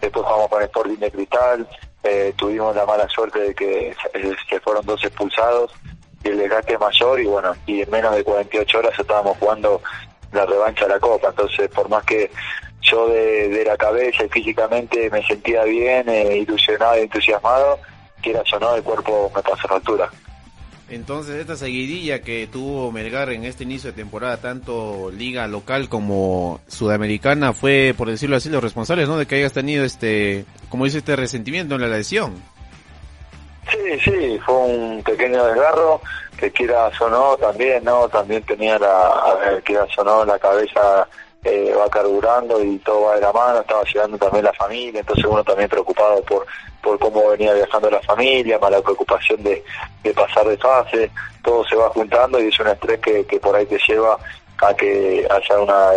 [0.00, 1.68] Después jugamos con Sporting de Cristal.
[2.02, 3.94] Eh, tuvimos la mala suerte de que
[4.48, 5.72] se fueron dos expulsados
[6.22, 9.80] y el desgaste mayor y bueno, y en menos de 48 horas estábamos jugando
[10.32, 12.30] la revancha de la Copa, entonces por más que
[12.82, 17.78] yo de, la cabeza y físicamente me sentía bien, eh, ilusionado y entusiasmado,
[18.20, 20.10] quieras o no, el cuerpo me pasó a altura.
[20.90, 26.60] Entonces esta seguidilla que tuvo Melgar en este inicio de temporada, tanto liga local como
[26.68, 29.16] sudamericana, fue, por decirlo así, los responsables, ¿no?
[29.16, 32.34] De que hayas tenido este, como dice, este resentimiento en la lesión.
[33.70, 36.02] Sí, sí, fue un pequeño desgarro
[36.38, 38.06] que quieras o no, también, ¿no?
[38.08, 39.88] También tenía la, a ver, quieras
[40.26, 41.08] la cabeza
[41.44, 45.24] eh, va carburando y todo va de la mano, estaba llegando también la familia, entonces
[45.24, 46.46] uno también preocupado por,
[46.82, 49.62] por cómo venía viajando la familia, más la preocupación de,
[50.02, 51.10] de pasar de fase,
[51.42, 54.18] todo se va juntando y es un estrés que, que por ahí te lleva
[54.58, 55.90] a que haya una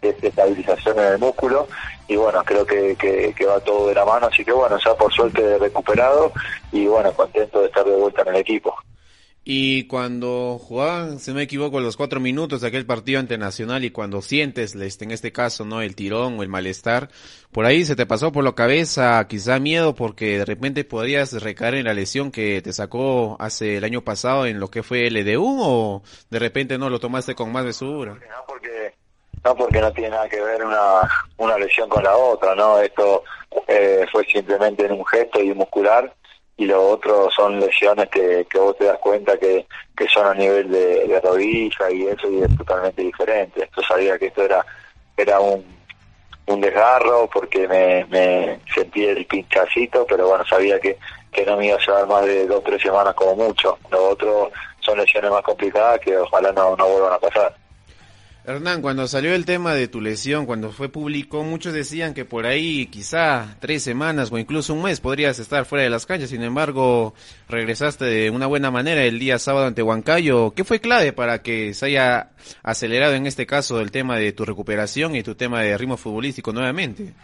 [0.00, 1.66] desestabilización en el músculo
[2.08, 5.12] y bueno, creo que, que, va todo de la mano, así que bueno, ya por
[5.12, 6.32] suerte recuperado
[6.72, 8.74] y bueno, contento de estar de vuelta en el equipo.
[9.42, 13.84] Y cuando jugaban, si no me equivoco, los cuatro minutos de aquel partido ante Nacional
[13.84, 17.08] y cuando sientes, este, en este caso, no el tirón o el malestar,
[17.50, 21.76] por ahí se te pasó por la cabeza quizá miedo porque de repente podrías recaer
[21.76, 25.16] en la lesión que te sacó hace el año pasado en lo que fue el
[25.16, 28.12] EDU o de repente no lo tomaste con más mesura.
[28.12, 28.94] No porque
[29.42, 31.00] no porque no tiene nada que ver una,
[31.38, 32.78] una lesión con la otra, ¿no?
[32.78, 33.24] Esto
[33.66, 36.14] eh, fue simplemente en un gesto y muscular
[36.60, 40.34] y lo otro son lesiones que, que vos te das cuenta que, que son a
[40.34, 43.64] nivel de, de rodilla y eso y es totalmente diferente.
[43.64, 44.62] Esto sabía que esto era,
[45.16, 45.64] era un,
[46.48, 50.98] un desgarro porque me, me sentí el pinchacito, pero bueno, sabía que,
[51.32, 53.78] que no me iba a llevar más de dos o tres semanas como mucho.
[53.90, 54.50] Lo otro
[54.80, 57.56] son lesiones más complicadas que ojalá no, no vuelvan a pasar.
[58.50, 62.46] Hernán, cuando salió el tema de tu lesión, cuando fue público, muchos decían que por
[62.46, 66.30] ahí quizá tres semanas o incluso un mes podrías estar fuera de las canchas.
[66.30, 67.14] Sin embargo,
[67.48, 70.52] regresaste de una buena manera el día sábado ante Huancayo.
[70.52, 72.30] ¿Qué fue clave para que se haya
[72.62, 76.52] acelerado en este caso el tema de tu recuperación y tu tema de ritmo futbolístico
[76.52, 77.14] nuevamente?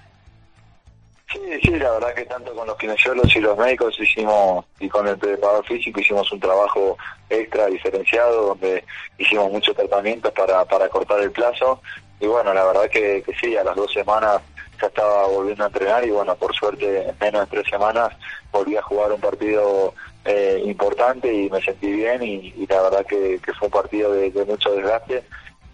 [1.62, 5.16] Sí, la verdad que tanto con los kinesiólogos y los médicos hicimos, y con el
[5.16, 6.98] preparador físico hicimos un trabajo
[7.30, 8.84] extra diferenciado donde
[9.16, 11.80] hicimos muchos tratamientos para, para cortar el plazo.
[12.18, 14.42] Y bueno, la verdad que, que sí, a las dos semanas
[14.80, 18.12] ya estaba volviendo a entrenar y bueno, por suerte en menos de tres semanas
[18.50, 19.94] volví a jugar un partido
[20.24, 24.30] eh, importante y me sentí bien y, la verdad que, que, fue un partido de,
[24.32, 25.22] de mucho desgaste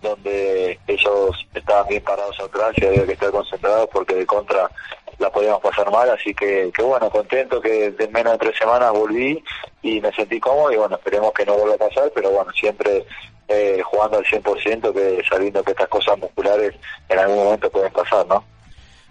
[0.03, 4.71] donde ellos estaban bien parados atrás y había que estar concentrados porque de contra
[5.23, 8.93] la podíamos pasar mal, así que, que bueno, contento que en menos de tres semanas
[8.93, 9.43] volví
[9.81, 13.07] y me sentí cómodo y bueno, esperemos que no vuelva a pasar, pero bueno, siempre
[13.49, 16.75] eh, jugando al 100%, que sabiendo que estas cosas musculares
[17.09, 18.45] en algún momento pueden pasar, ¿no?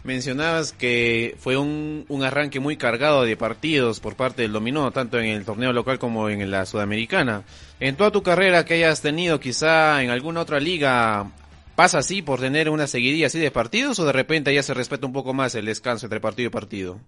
[0.03, 5.19] Mencionabas que fue un, un arranque muy cargado de partidos por parte del dominó, tanto
[5.19, 7.43] en el torneo local como en la sudamericana.
[7.79, 11.27] En toda tu carrera que hayas tenido, quizá en alguna otra liga,
[11.81, 15.07] ¿pasa así por tener una seguidilla así de partidos o de repente ya se respeta
[15.07, 16.99] un poco más el descanso entre partido y partido?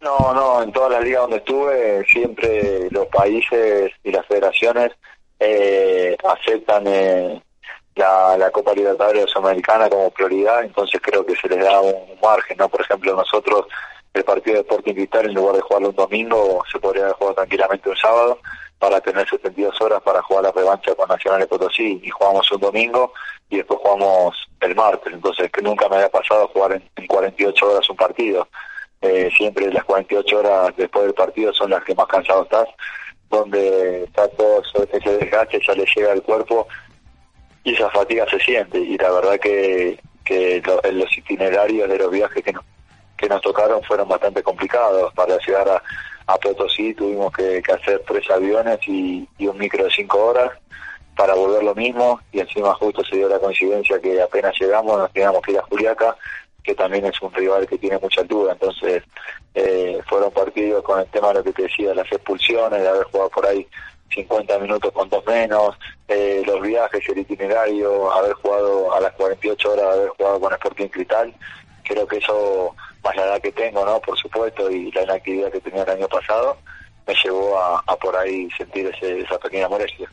[0.00, 4.92] No, no, en todas las ligas donde estuve, siempre los países y las federaciones
[5.38, 7.42] eh, aceptan eh,
[7.94, 12.56] la, la Copa Libertadores Sudamericana como prioridad, entonces creo que se les da un margen,
[12.56, 12.70] ¿no?
[12.70, 13.66] Por ejemplo, nosotros
[14.14, 17.34] el partido de Sporting Cristal en lugar de jugarlo un domingo se podría haber jugado
[17.34, 18.38] tranquilamente un sábado
[18.82, 22.60] para tener 72 horas para jugar la revancha con Nacional de Potosí y jugamos un
[22.60, 23.12] domingo
[23.48, 27.64] y después jugamos el martes, entonces que nunca me había pasado jugar en, en 48
[27.64, 28.48] horas un partido.
[29.00, 32.66] Eh, siempre las 48 horas después del partido son las que más cansado estás,
[33.30, 34.60] donde está todo
[34.92, 36.66] ese desgaste, ya le llega al cuerpo
[37.62, 42.10] y esa fatiga se siente y la verdad que, que lo, los itinerarios de los
[42.10, 42.64] viajes que nos,
[43.16, 45.82] que nos tocaron fueron bastante complicados para llegar a,
[46.26, 50.50] a Potosí tuvimos que, hacer tres aviones y, y un micro de cinco horas
[51.16, 55.12] para volver lo mismo y encima justo se dio la coincidencia que apenas llegamos nos
[55.12, 56.16] teníamos que ir a Juliaca
[56.62, 58.52] que también es un rival que tiene mucha altura.
[58.52, 59.02] Entonces
[59.54, 63.04] eh, fueron partidos con el tema de lo que te decía las expulsiones de haber
[63.04, 63.66] jugado por ahí
[64.14, 69.72] 50 minutos con dos menos, eh, los viajes, el itinerario, haber jugado a las 48
[69.72, 71.34] horas, haber jugado con Sporting Cristal,
[71.82, 74.00] creo que eso, más la edad que tengo, ¿no?
[74.00, 76.56] Por supuesto, y la inactividad que tenía el año pasado,
[77.06, 80.08] me llevó a, a por ahí sentir ese, esa pequeña molestia.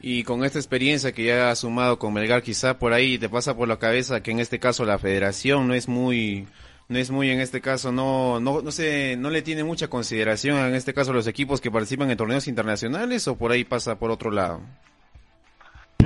[0.00, 3.56] Y con esta experiencia que ya has sumado con Melgar, quizá por ahí te pasa
[3.56, 6.46] por la cabeza que en este caso la federación no es muy
[6.88, 10.58] no es muy en este caso no no no sé no le tiene mucha consideración
[10.58, 14.12] en este caso los equipos que participan en torneos internacionales o por ahí pasa por
[14.12, 14.60] otro lado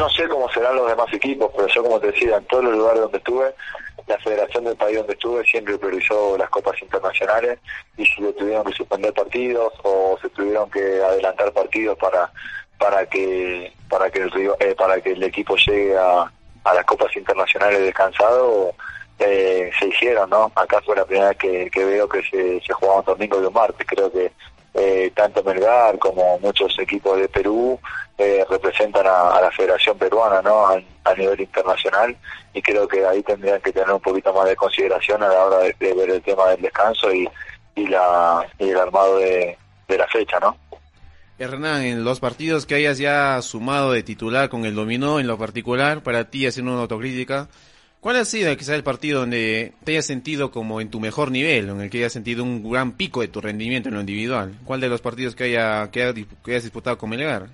[0.01, 2.75] no sé cómo serán los demás equipos pero yo como te decía en todos los
[2.75, 3.55] lugares donde estuve
[4.07, 7.59] la federación del país donde estuve siempre priorizó las copas internacionales
[7.99, 12.33] y si tuvieron que suspender partidos o se tuvieron que adelantar partidos para
[12.79, 16.33] para que para que el eh, para que el equipo llegue a,
[16.65, 18.73] las copas internacionales descansado
[19.19, 20.51] eh, se hicieron, ¿no?
[20.55, 23.45] Acá fue la primera vez que, que veo que se, se jugaba un domingo y
[23.45, 23.87] un martes.
[23.87, 24.33] Creo que
[24.75, 27.79] eh, tanto Melgar como muchos equipos de Perú
[28.17, 30.67] eh, representan a, la Federación Peruana, ¿no?
[30.67, 30.81] A,
[31.17, 32.17] nivel internacional
[32.55, 35.59] y creo que ahí tendrían que tener un poquito más de consideración a la hora
[35.59, 37.29] de, de ver el tema del descanso y,
[37.75, 39.59] y, la, y el armado de,
[39.89, 40.57] de la fecha, ¿no?
[41.39, 45.39] Hernán, en los partidos que hayas ya sumado de titular con el dominó en lo
[45.39, 47.49] particular, para ti haciendo una autocrítica,
[48.01, 51.69] ¿Cuál ha sido quizás el partido donde te hayas sentido como en tu mejor nivel,
[51.69, 54.55] en el que hayas sentido un gran pico de tu rendimiento en lo individual?
[54.65, 57.49] ¿Cuál de los partidos que, haya, que, haya, que hayas disputado con Melgar?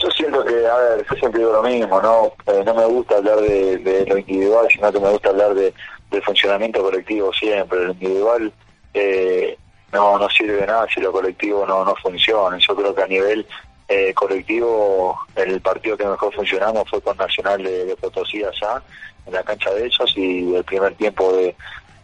[0.00, 2.32] Yo siento que, a ver, yo siempre digo lo mismo, ¿no?
[2.52, 5.72] Eh, no me gusta hablar de, lo individual, sino que me gusta hablar de,
[6.10, 7.84] del funcionamiento colectivo siempre.
[7.84, 8.52] Lo individual
[8.94, 9.56] eh,
[9.92, 12.58] no, no sirve nada si lo colectivo no, no funciona.
[12.58, 13.46] Yo creo que a nivel
[13.88, 18.82] eh, colectivo, el partido que mejor funcionamos fue con Nacional de, de, Potosí allá,
[19.26, 21.54] en la cancha de ellos, y el primer tiempo de,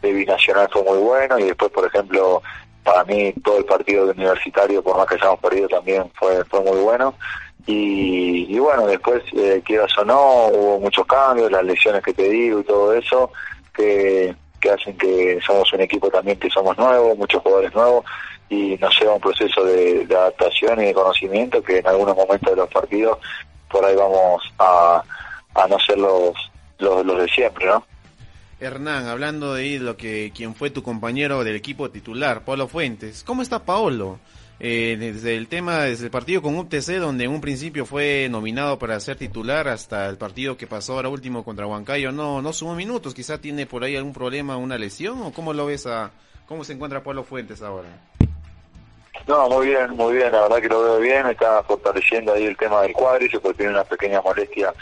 [0.02, 2.42] de Binacional fue muy bueno, y después, por ejemplo,
[2.84, 6.60] para mí todo el partido de universitario, por más que hayamos perdido, también fue, fue
[6.60, 7.14] muy bueno.
[7.66, 12.28] Y, y bueno, después, eh, quieras o no, hubo muchos cambios, las lesiones que te
[12.28, 13.30] digo y todo eso,
[13.74, 18.04] que, que hacen que somos un equipo también que somos nuevos, muchos jugadores nuevos,
[18.48, 22.56] y nos lleva un proceso de, adaptación y de conocimiento que en algunos momentos de
[22.56, 23.18] los partidos
[23.68, 25.02] por ahí vamos a,
[25.54, 26.34] a no ser los,
[26.78, 27.84] los, los de siempre, ¿no?
[28.61, 33.40] Hernán, hablando de lo que quien fue tu compañero del equipo titular, Pablo Fuentes, ¿cómo
[33.40, 34.18] está Paolo?
[34.62, 38.78] Eh, desde el tema, desde el partido con UTC, donde en un principio fue nominado
[38.78, 42.74] para ser titular, hasta el partido que pasó ahora último contra Huancayo, no, no sumó
[42.74, 46.11] minutos, quizá tiene por ahí algún problema, una lesión, o cómo lo ves a,
[46.46, 47.88] cómo se encuentra Pablo Fuentes ahora?
[49.26, 52.56] No, muy bien, muy bien, la verdad que lo veo bien, está fortaleciendo ahí el
[52.58, 54.74] tema del cuádriceps porque tiene una pequeña molestia,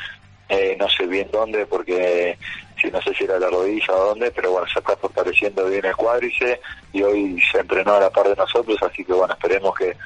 [0.48, 2.38] eh, no sé bien dónde, porque
[2.80, 5.84] si no sé si era la rodilla o dónde, pero bueno, se está fortaleciendo bien
[5.84, 6.60] el cuádriceps
[6.92, 9.96] y hoy se entrenó a la par de nosotros, así que bueno, esperemos que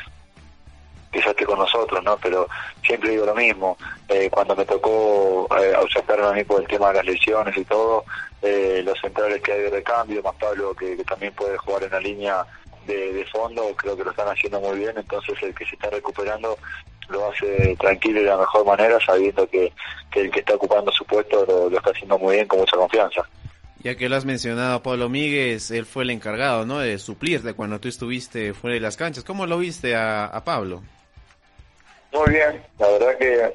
[1.12, 2.16] que ya esté con nosotros, ¿no?
[2.16, 2.48] Pero
[2.84, 3.76] siempre digo lo mismo,
[4.08, 7.64] eh, cuando me tocó eh, ausentarme a mí por el tema de las lesiones y
[7.64, 8.04] todo,
[8.40, 11.90] eh, los centrales que hay de recambio, más Pablo que, que también puede jugar en
[11.90, 12.46] la línea
[12.86, 15.90] de, de, fondo, creo que lo están haciendo muy bien, entonces el que se está
[15.90, 16.58] recuperando
[17.08, 19.72] lo hace tranquilo y de la mejor manera, sabiendo que,
[20.10, 22.76] que el que está ocupando su puesto lo, lo, está haciendo muy bien, con mucha
[22.76, 23.22] confianza.
[23.80, 27.80] Ya que lo has mencionado, Pablo Míguez, él fue el encargado, ¿no?, de suplirte cuando
[27.80, 29.24] tú estuviste fuera de las canchas.
[29.24, 30.82] ¿Cómo lo viste a, a Pablo?
[32.12, 33.52] Muy bien, la verdad que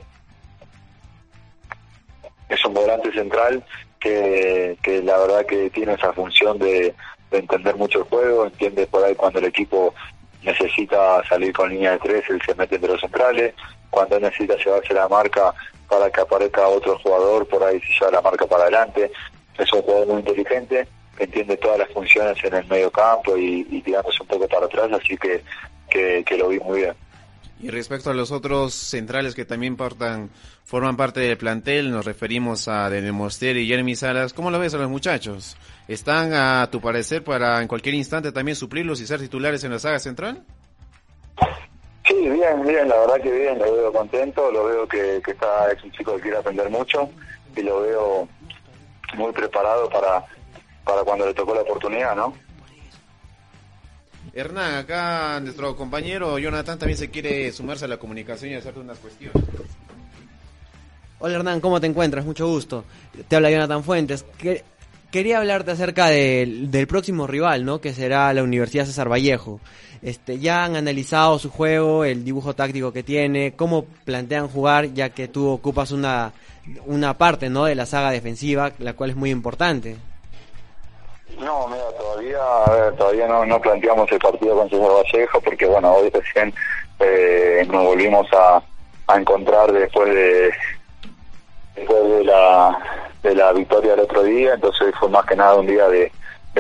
[2.49, 3.63] es un volante central
[3.99, 6.93] que, que la verdad que tiene esa función de,
[7.31, 9.93] de entender mucho el juego, entiende por ahí cuando el equipo
[10.47, 13.53] necesita salir con línea de tres, él se mete entre los centrales,
[13.89, 15.53] cuando necesita llevarse la marca
[15.89, 19.11] para que aparezca otro jugador, por ahí se lleva la marca para adelante,
[19.57, 20.87] es un jugador muy inteligente,
[21.17, 24.89] que entiende todas las funciones en el medio campo y, tirándose un poco para atrás,
[24.93, 25.43] así que,
[25.89, 26.93] que, lo vi muy bien.
[27.59, 30.29] Y respecto a los otros centrales que también portan,
[30.63, 34.33] forman parte del plantel, nos referimos a Denemoster y Jeremy Salas.
[34.33, 35.57] ¿Cómo lo ves a los muchachos?
[35.87, 39.79] ¿Están a tu parecer para en cualquier instante también suplirlos y ser titulares en la
[39.79, 40.43] saga central?
[42.05, 45.71] Sí, bien, bien, la verdad que bien, lo veo contento, lo veo que, que está,
[45.71, 47.09] es un chico que quiere aprender mucho
[47.55, 48.27] y lo veo
[49.15, 50.25] muy preparado para,
[50.83, 52.33] para cuando le tocó la oportunidad, ¿no?
[54.33, 58.99] Hernán, acá nuestro compañero Jonathan también se quiere sumarse a la comunicación y hacerte unas
[58.99, 59.41] cuestiones.
[61.19, 62.23] Hola Hernán, ¿cómo te encuentras?
[62.25, 62.83] Mucho gusto.
[63.27, 64.23] Te habla Jonathan Fuentes.
[64.37, 64.63] Que-
[65.11, 67.79] quería hablarte acerca del, del próximo rival, ¿no?
[67.79, 69.59] Que será la Universidad César Vallejo.
[70.01, 75.09] Este, ya han analizado su juego, el dibujo táctico que tiene, cómo plantean jugar, ya
[75.09, 76.33] que tú ocupas una,
[76.85, 77.65] una parte, ¿no?
[77.65, 79.97] De la saga defensiva, la cual es muy importante.
[81.39, 86.09] No, mira, todavía, todavía no, no planteamos el partido con César Vallejo porque, bueno, hoy
[86.09, 86.53] recién
[86.99, 88.61] eh, nos volvimos a,
[89.07, 90.51] a encontrar después de
[91.75, 95.67] después de la de la victoria del otro día, entonces fue más que nada un
[95.67, 96.11] día de,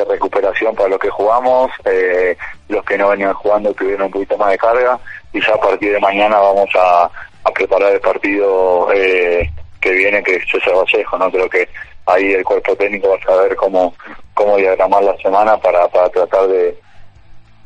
[0.07, 2.37] recuperación para los que jugamos, eh,
[2.69, 4.99] los que no venían jugando tuvieron un poquito más de carga
[5.33, 7.09] y ya a partir de mañana vamos a,
[7.43, 9.49] a preparar el partido eh,
[9.81, 11.31] que viene, que es César Vallejo, ¿no?
[11.31, 11.67] Creo que
[12.05, 13.95] ahí el cuerpo técnico va a saber cómo,
[14.33, 16.79] cómo diagramar la semana para, para tratar de,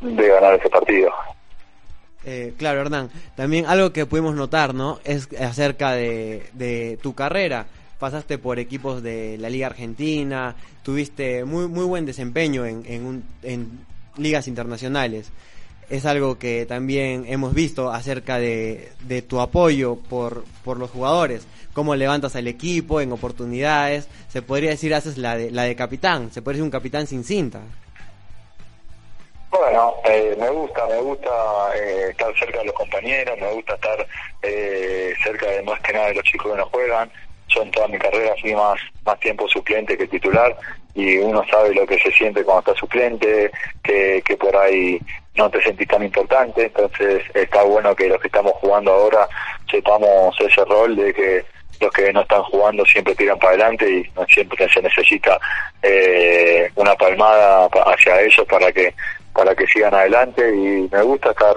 [0.01, 1.11] de ganar ese partido.
[2.25, 3.09] Eh, claro, Hernán.
[3.35, 4.99] También algo que pudimos notar, ¿no?
[5.03, 7.65] Es acerca de, de tu carrera.
[8.01, 13.23] Pasaste por equipos de la Liga Argentina, tuviste muy muy buen desempeño en, en, un-
[13.43, 13.85] en
[14.17, 15.31] ligas internacionales.
[15.87, 21.45] Es algo que también hemos visto acerca de, de tu apoyo por, por los jugadores.
[21.73, 24.07] Cómo levantas al equipo en oportunidades.
[24.29, 26.31] Se podría decir, haces la de, la de capitán.
[26.31, 27.59] Se puede decir un capitán sin cinta.
[29.51, 31.29] Bueno, eh, me gusta, me gusta
[31.75, 34.07] eh, estar cerca de los compañeros, me gusta estar
[34.41, 37.11] eh, cerca de más que nada de los chicos que no juegan.
[37.53, 40.55] Yo en toda mi carrera fui más, más tiempo suplente que titular
[40.93, 43.51] y uno sabe lo que se siente cuando está suplente,
[43.83, 44.99] que, que por ahí
[45.35, 49.27] no te sentís tan importante, entonces está bueno que los que estamos jugando ahora
[49.69, 51.45] sepamos ese rol de que
[51.81, 55.39] los que no están jugando siempre tiran para adelante y siempre se necesita
[55.81, 58.93] eh, una palmada pa- hacia ellos para que
[59.33, 60.41] para que sigan adelante.
[60.53, 61.55] Y me gusta estar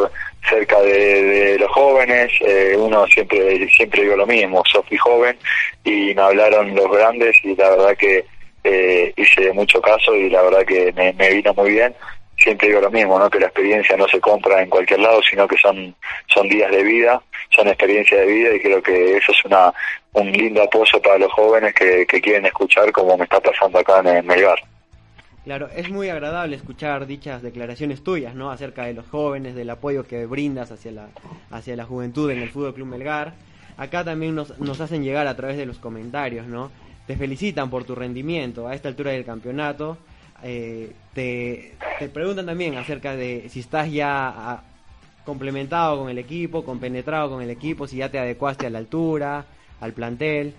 [0.49, 5.39] cerca de, de los jóvenes eh, uno siempre siempre digo lo mismo yo fui joven
[5.85, 8.27] y me hablaron los grandes y la verdad que
[8.63, 11.95] eh, hice mucho caso y la verdad que me vino muy bien
[12.37, 13.31] siempre digo lo mismo, ¿no?
[13.31, 15.95] Que la experiencia no se compra en cualquier lado, sino que son
[16.27, 19.73] son días de vida, son experiencias de vida y creo que eso es una
[20.13, 24.01] un lindo apoyo para los jóvenes que, que quieren escuchar como me está pasando acá
[24.05, 24.59] en, Melgar.
[25.45, 28.51] Claro, es muy agradable escuchar dichas declaraciones tuyas, ¿no?
[28.51, 31.09] Acerca de los jóvenes, del apoyo que brindas hacia la,
[31.51, 33.35] hacia la juventud en el Fútbol Club Melgar.
[33.77, 36.71] Acá también nos, nos hacen llegar a través de los comentarios, ¿no?
[37.07, 39.99] Te felicitan por tu rendimiento a esta altura del campeonato.
[40.47, 44.63] Eh, te, te preguntan también acerca de si estás ya ah,
[45.25, 49.47] complementado con el equipo, compenetrado con el equipo, si ya te adecuaste a la altura,
[49.81, 50.53] al plantel.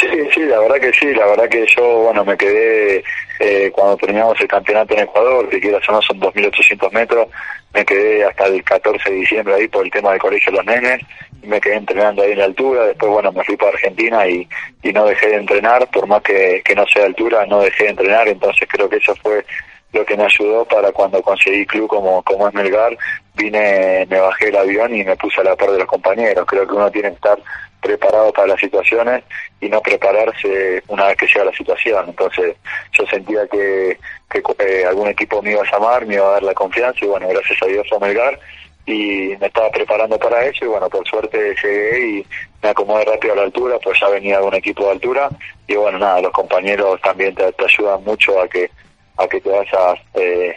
[0.00, 3.04] Sí, sí, la verdad que sí, la verdad que yo, bueno, me quedé
[3.38, 7.28] eh, cuando terminamos el campeonato en Ecuador, que quieras no son 2.800 metros,
[7.72, 10.66] me quedé hasta el 14 de diciembre ahí por el tema del colegio de los
[10.66, 11.00] nenes,
[11.42, 14.48] me quedé entrenando ahí en la altura, después, bueno, me fui para Argentina y,
[14.82, 17.90] y no dejé de entrenar, por más que, que no sea altura, no dejé de
[17.90, 19.44] entrenar, entonces creo que eso fue
[19.92, 22.96] lo que me ayudó para cuando conseguí club como, como es Melgar,
[23.34, 26.46] vine, me bajé el avión y me puse a la par de los compañeros.
[26.46, 27.38] Creo que uno tiene que estar
[27.82, 29.24] preparado para las situaciones
[29.60, 32.04] y no prepararse una vez que llega la situación.
[32.08, 32.56] Entonces
[32.92, 33.98] yo sentía que,
[34.30, 37.08] que eh, algún equipo me iba a llamar, me iba a dar la confianza y
[37.08, 38.38] bueno, gracias a Dios fue Melgar
[38.86, 42.26] y me estaba preparando para eso y bueno, por suerte llegué y
[42.62, 45.28] me acomodé rápido a la altura, pues ya venía de un equipo de altura
[45.66, 48.70] y bueno, nada, los compañeros también te, te ayudan mucho a que
[49.18, 50.56] a que te vayas eh,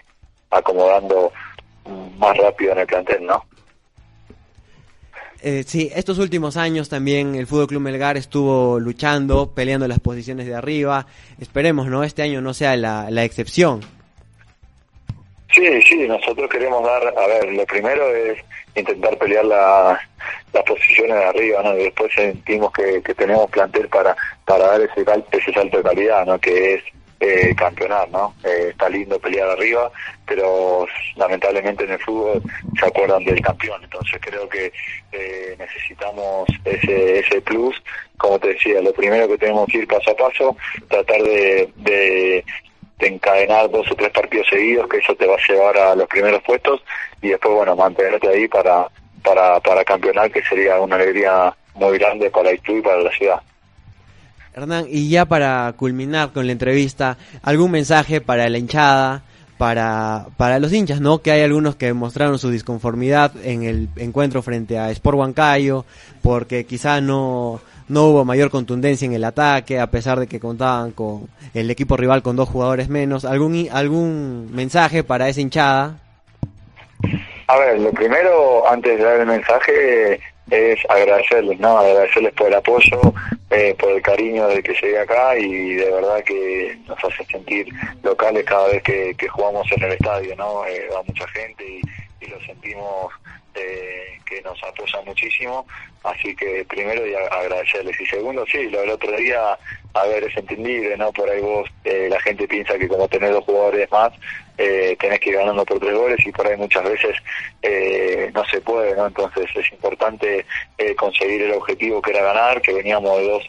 [0.50, 1.32] acomodando
[2.18, 3.44] más rápido en el plantel, ¿no?
[5.48, 10.48] Eh, sí, estos últimos años también el Fútbol Club Melgar estuvo luchando, peleando las posiciones
[10.48, 11.06] de arriba.
[11.40, 12.04] Esperemos, ¿no?
[12.04, 13.82] Este año no sea la, la excepción.
[15.54, 18.40] Sí, sí, nosotros queremos dar, a ver, lo primero es
[18.76, 20.00] intentar pelear la,
[20.52, 21.78] las posiciones de arriba, ¿no?
[21.78, 26.26] Y después sentimos que, que tenemos plantel para, para dar ese, ese salto de calidad,
[26.26, 26.40] ¿no?
[26.40, 26.84] Que es
[27.26, 28.36] eh, campeonar, ¿no?
[28.44, 29.92] Eh, está lindo pelear arriba,
[30.26, 32.42] pero lamentablemente en el fútbol
[32.80, 34.72] se acuerdan del campeón, entonces creo que
[35.12, 37.82] eh, necesitamos ese, ese plus,
[38.18, 40.58] como te decía, lo primero que tenemos que ir paso a paso,
[40.88, 42.46] tratar de, de,
[43.00, 46.42] encadenar dos o tres partidos seguidos, que eso te va a llevar a los primeros
[46.44, 46.84] puestos,
[47.22, 48.88] y después, bueno, mantenerte ahí para,
[49.24, 53.12] para, para campeonar, que sería una alegría muy grande para el club y para la
[53.12, 53.42] ciudad.
[54.56, 59.22] Hernán, y ya para culminar con la entrevista, algún mensaje para la hinchada,
[59.58, 61.22] para, para los hinchas, ¿no?
[61.22, 65.84] Que hay algunos que mostraron su disconformidad en el encuentro frente a Sport Huancayo,
[66.22, 70.92] porque quizá no, no hubo mayor contundencia en el ataque, a pesar de que contaban
[70.92, 73.26] con el equipo rival con dos jugadores menos.
[73.26, 76.00] ¿Algún, algún mensaje para esa hinchada?
[77.48, 81.80] A ver, lo primero, antes de dar el mensaje, es agradecerles, ¿no?
[81.80, 83.00] Agradecerles por el apoyo,
[83.50, 87.68] eh, por el cariño de que llegué acá y de verdad que nos hace sentir
[88.04, 90.66] locales cada vez que, jugamos en el estadio, ¿no?
[90.66, 91.82] Eh, va mucha gente y,
[92.28, 93.14] lo sentimos
[93.56, 95.66] eh, que nos apoya muchísimo,
[96.04, 99.58] así que primero y agradecerles y segundo sí, lo del otro día,
[99.94, 101.12] a ver, es entendible, ¿no?
[101.12, 104.12] Por ahí vos, la gente piensa que como tener dos jugadores más,
[104.58, 107.16] eh, tenés que ir ganando por tres goles y por ahí muchas veces
[107.62, 109.08] eh, no se puede, ¿no?
[109.08, 110.46] Entonces es importante
[110.78, 113.44] eh, conseguir el objetivo que era ganar, que veníamos de dos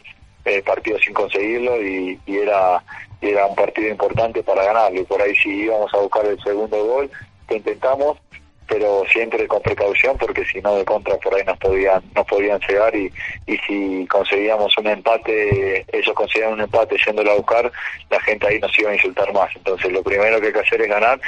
[0.45, 2.83] eh, partidos sin conseguirlo y, y era
[3.19, 6.85] era un partido importante para ganarlo y por ahí si íbamos a buscar el segundo
[6.85, 7.09] gol
[7.47, 8.19] que intentamos
[8.67, 12.59] pero siempre con precaución porque si no de contra por ahí nos podían nos podían
[12.67, 13.11] llegar y,
[13.45, 17.71] y si conseguíamos un empate ellos conseguían un empate yéndolo a buscar
[18.09, 19.49] la gente ahí nos iba a insultar más.
[19.55, 21.19] Entonces lo primero que hay que hacer es ganar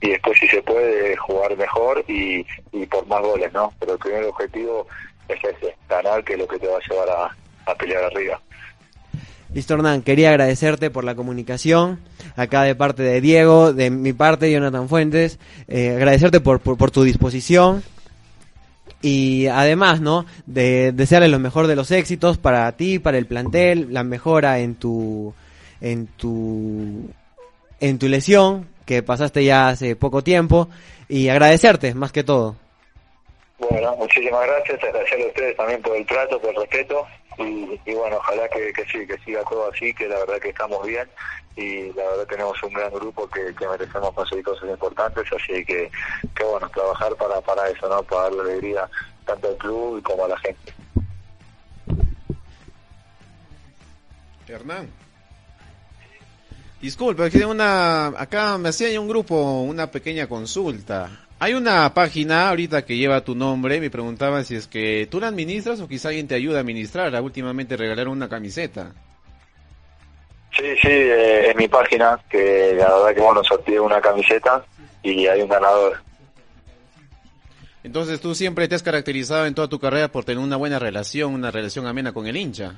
[0.00, 3.98] y después si se puede jugar mejor y, y por más goles no pero el
[3.98, 4.86] primer objetivo
[5.28, 8.40] es ese ganar que es lo que te va a llevar a, a pelear arriba
[9.56, 11.98] Listo Hernán, quería agradecerte por la comunicación
[12.36, 17.04] acá de parte de Diego, de mi parte, Jonathan Fuentes, eh, agradecerte por, por, tu
[17.04, 17.82] disposición.
[19.00, 20.26] Y además, ¿no?
[20.44, 24.74] De desearle lo mejor de los éxitos para ti, para el plantel, la mejora en
[24.74, 25.32] tu,
[25.80, 27.08] en tu,
[27.80, 30.68] en tu lesión que pasaste ya hace poco tiempo.
[31.08, 32.56] Y agradecerte más que todo.
[33.58, 37.06] Bueno, muchísimas gracias, agradecerle a ustedes también por el trato, por el respeto
[37.38, 40.86] y, bueno, ojalá que, que sí, que siga todo así, que la verdad que estamos
[40.86, 41.08] bien
[41.56, 45.90] y la verdad tenemos un gran grupo que, que merecemos conseguir cosas importantes, así que,
[46.34, 48.02] que bueno, trabajar para, para eso, ¿no?
[48.02, 48.88] Para darle alegría
[49.24, 50.74] tanto al club como a la gente.
[54.48, 54.90] Hernán.
[56.80, 61.25] Disculpa, que una, acá me hacía un grupo una pequeña consulta.
[61.38, 65.28] Hay una página ahorita que lleva tu nombre, me preguntaban si es que tú la
[65.28, 67.20] administras o quizá alguien te ayuda a administrar.
[67.20, 68.92] Últimamente regalaron una camiseta.
[70.56, 74.64] Sí, sí, eh, es mi página, que la verdad que bueno, sorteé una camiseta
[75.02, 75.98] y hay un ganador.
[77.82, 81.34] Entonces tú siempre te has caracterizado en toda tu carrera por tener una buena relación,
[81.34, 82.74] una relación amena con el hincha.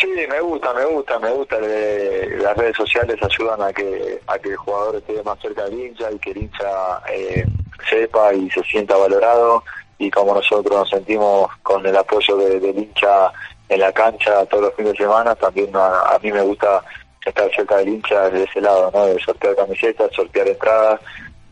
[0.00, 1.60] Sí, me gusta, me gusta, me gusta.
[1.60, 6.10] las redes sociales ayudan a que a que el jugador esté más cerca del hincha
[6.10, 7.44] y que el hincha eh,
[7.88, 9.62] sepa y se sienta valorado.
[9.98, 13.30] Y como nosotros nos sentimos con el apoyo del hincha
[13.68, 16.82] en la cancha todos los fines de semana, también a, mí me gusta
[17.26, 19.04] estar cerca del hincha desde ese lado, ¿no?
[19.04, 21.00] De sortear camisetas, sortear entradas.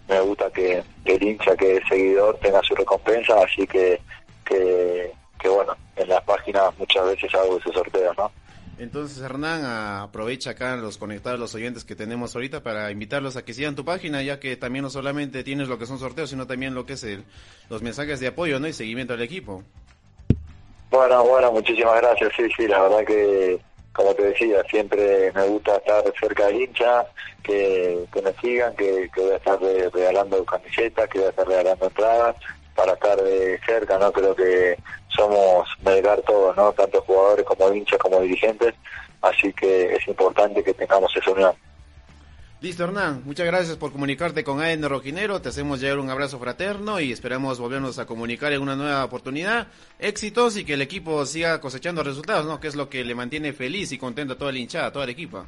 [0.08, 4.00] Me gusta que, el hincha, que el seguidor tenga su recompensa, así que,
[4.46, 8.30] que que bueno, en las páginas muchas veces hago ese sorteo, ¿no?
[8.78, 13.52] Entonces, Hernán, aprovecha acá los conectados, los oyentes que tenemos ahorita para invitarlos a que
[13.52, 16.74] sigan tu página, ya que también no solamente tienes lo que son sorteos, sino también
[16.74, 17.24] lo que es el,
[17.70, 18.68] los mensajes de apoyo, ¿no?
[18.68, 19.64] Y seguimiento al equipo.
[20.90, 22.32] Bueno, bueno, muchísimas gracias.
[22.36, 23.58] Sí, sí, la verdad que,
[23.92, 27.04] como te decía, siempre me gusta estar cerca del hincha,
[27.42, 31.48] que, que me sigan, que, que voy a estar regalando camisetas, que voy a estar
[31.48, 32.36] regalando entradas
[32.76, 34.12] para estar de cerca, ¿no?
[34.12, 34.78] Creo que
[35.18, 36.72] somos Melgar todos, ¿no?
[36.72, 38.74] Tanto jugadores como hinchas como dirigentes,
[39.20, 41.52] así que es importante que tengamos esa unión.
[42.60, 43.22] Listo, Hernán.
[43.24, 45.40] Muchas gracias por comunicarte con AN Rojinero.
[45.40, 49.68] Te hacemos llegar un abrazo fraterno y esperamos volvernos a comunicar en una nueva oportunidad.
[50.00, 52.58] Éxitos y que el equipo siga cosechando resultados, ¿no?
[52.58, 55.06] Que es lo que le mantiene feliz y contento a toda la hinchada, a toda
[55.06, 55.46] la equipa.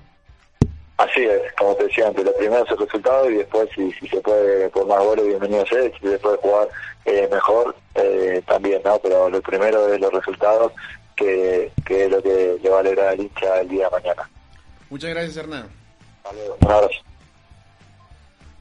[1.00, 4.06] Así es, como te decía antes, lo primero es el resultado y después si, si
[4.06, 6.68] se puede por más goles, bienvenido sea, si se puede jugar
[7.06, 8.98] eh, mejor, eh, también, ¿no?
[8.98, 10.72] Pero lo primero es los resultados,
[11.16, 14.30] que, que es lo que le va a alegrar al hincha el día de mañana.
[14.90, 15.68] Muchas gracias, Hernán.
[16.22, 17.00] Vale, un abrazo.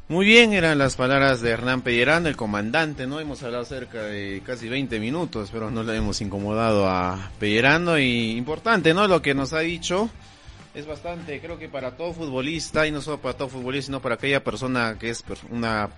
[0.07, 3.19] Muy bien, eran las palabras de Hernán Pellerano, el comandante, ¿no?
[3.19, 8.37] Hemos hablado cerca de casi 20 minutos, pero no le hemos incomodado a Pellerano y
[8.37, 9.09] importante, ¿no?
[9.09, 10.09] Lo que nos ha dicho
[10.73, 14.15] es bastante, creo que para todo futbolista, y no solo para todo futbolista, sino para
[14.15, 15.89] aquella persona que es una,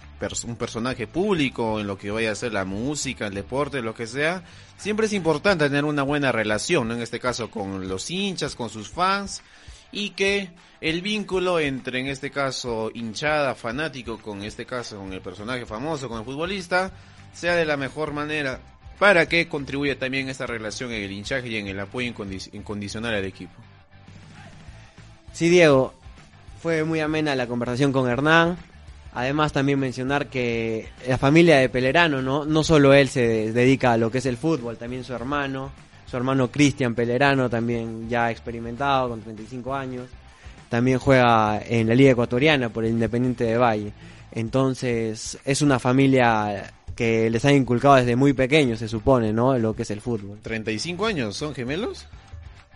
[0.47, 4.07] un personaje público en lo que vaya a ser la música, el deporte, lo que
[4.07, 4.43] sea,
[4.78, 6.93] siempre es importante tener una buena relación, ¿no?
[6.93, 9.41] En este caso con los hinchas, con sus fans,
[9.91, 15.22] y que el vínculo entre, en este caso, hinchada, fanático, con este caso, con el
[15.22, 16.91] personaje famoso, con el futbolista,
[17.34, 18.61] sea de la mejor manera
[18.97, 22.13] para que contribuya también esta relación en el hinchaje y en el apoyo
[22.53, 23.53] incondicional al equipo.
[25.34, 25.93] Sí, Diego,
[26.61, 28.57] fue muy amena la conversación con Hernán.
[29.13, 32.45] Además también mencionar que la familia de Pelerano, ¿no?
[32.45, 35.71] No solo él se dedica a lo que es el fútbol, también su hermano,
[36.09, 40.07] su hermano Cristian Pelerano, también ya experimentado, con 35 años,
[40.69, 43.91] también juega en la Liga Ecuatoriana por el Independiente de Valle.
[44.32, 49.57] Entonces, es una familia que les ha inculcado desde muy pequeños, se supone, ¿no?
[49.57, 50.39] Lo que es el fútbol.
[50.41, 51.36] ¿35 años?
[51.36, 52.07] ¿Son gemelos?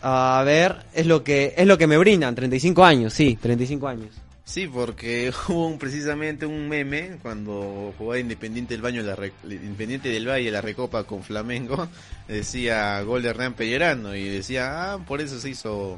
[0.07, 4.09] A ver, es lo que es lo que me brindan, 35 años, sí, 35 años.
[4.43, 10.51] Sí, porque hubo precisamente un meme cuando jugaba Independiente del Baño la Independiente del Valle
[10.51, 11.87] la Recopa con Flamengo,
[12.27, 15.97] decía gol de Hernán Pellerano y decía, "Ah, por eso se hizo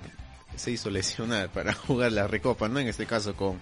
[0.56, 2.80] se hizo lesionar para jugar la Recopa, ¿no?
[2.80, 3.60] En este caso con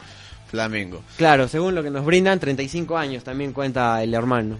[0.47, 1.01] Flamengo.
[1.17, 4.59] Claro, según lo que nos brindan, 35 años también cuenta el hermano.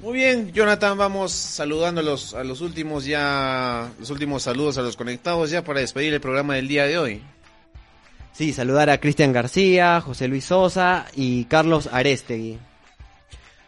[0.00, 4.82] Muy bien, Jonathan, vamos saludando a los, a los últimos ya, los últimos saludos a
[4.82, 7.22] los conectados ya para despedir el programa del día de hoy.
[8.32, 12.58] Sí, saludar a Cristian García, José Luis Sosa y Carlos Arestegui.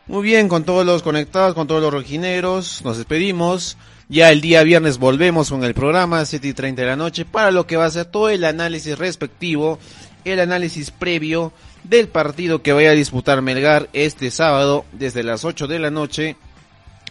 [0.07, 3.77] Muy bien, con todos los conectados, con todos los rojineros, nos despedimos.
[4.09, 7.51] Ya el día viernes volvemos con el programa, 7 y 30 de la noche, para
[7.51, 9.81] lo que va a ser todo el análisis respectivo,
[10.25, 11.53] el análisis previo
[11.85, 16.37] del partido que vaya a disputar Melgar este sábado desde las 8 de la noche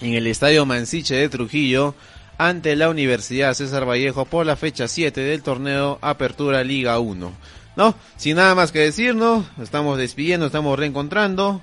[0.01, 1.95] en el Estadio Mansiche de Trujillo
[2.37, 7.33] ante la Universidad César Vallejo por la fecha 7 del torneo Apertura Liga 1.
[7.75, 7.95] ¿No?
[8.17, 9.45] Sin nada más que decir, ¿no?
[9.61, 11.61] Estamos despidiendo, estamos reencontrando.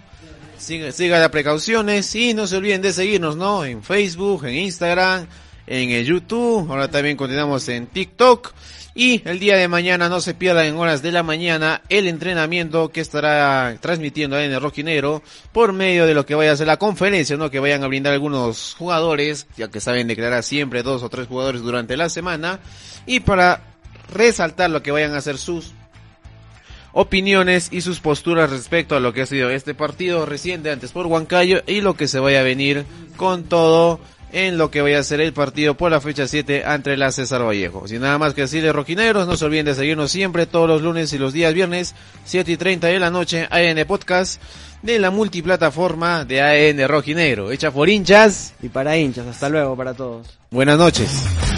[0.59, 3.64] Siga, siga las precauciones y no se olviden de seguirnos, ¿no?
[3.64, 5.26] En Facebook, en Instagram,
[5.66, 6.70] en el YouTube.
[6.70, 8.52] Ahora también continuamos en TikTok.
[8.99, 12.88] Y el día de mañana no se pierda en horas de la mañana el entrenamiento
[12.88, 15.22] que estará transmitiendo en el Rojinero
[15.53, 17.51] por medio de lo que vaya a ser la conferencia, ¿no?
[17.51, 21.61] Que vayan a brindar algunos jugadores, ya que saben declarar siempre dos o tres jugadores
[21.61, 22.59] durante la semana.
[23.05, 23.61] Y para
[24.14, 25.74] resaltar lo que vayan a hacer sus
[26.94, 31.05] opiniones y sus posturas respecto a lo que ha sido este partido reciente antes por
[31.05, 32.86] Huancayo y lo que se vaya a venir
[33.18, 34.01] con todo
[34.33, 37.47] en lo que vaya a ser el partido por la fecha 7 ante la César
[37.47, 37.87] Vallejo.
[37.89, 41.12] Sin nada más que decirles rojineros, no se olviden de seguirnos siempre todos los lunes
[41.12, 44.41] y los días viernes, 7 y 30 de la noche, AN Podcast
[44.83, 49.27] de la multiplataforma de AN Rojinegro, hecha por hinchas y para hinchas.
[49.27, 50.39] Hasta luego para todos.
[50.51, 51.55] Buenas noches.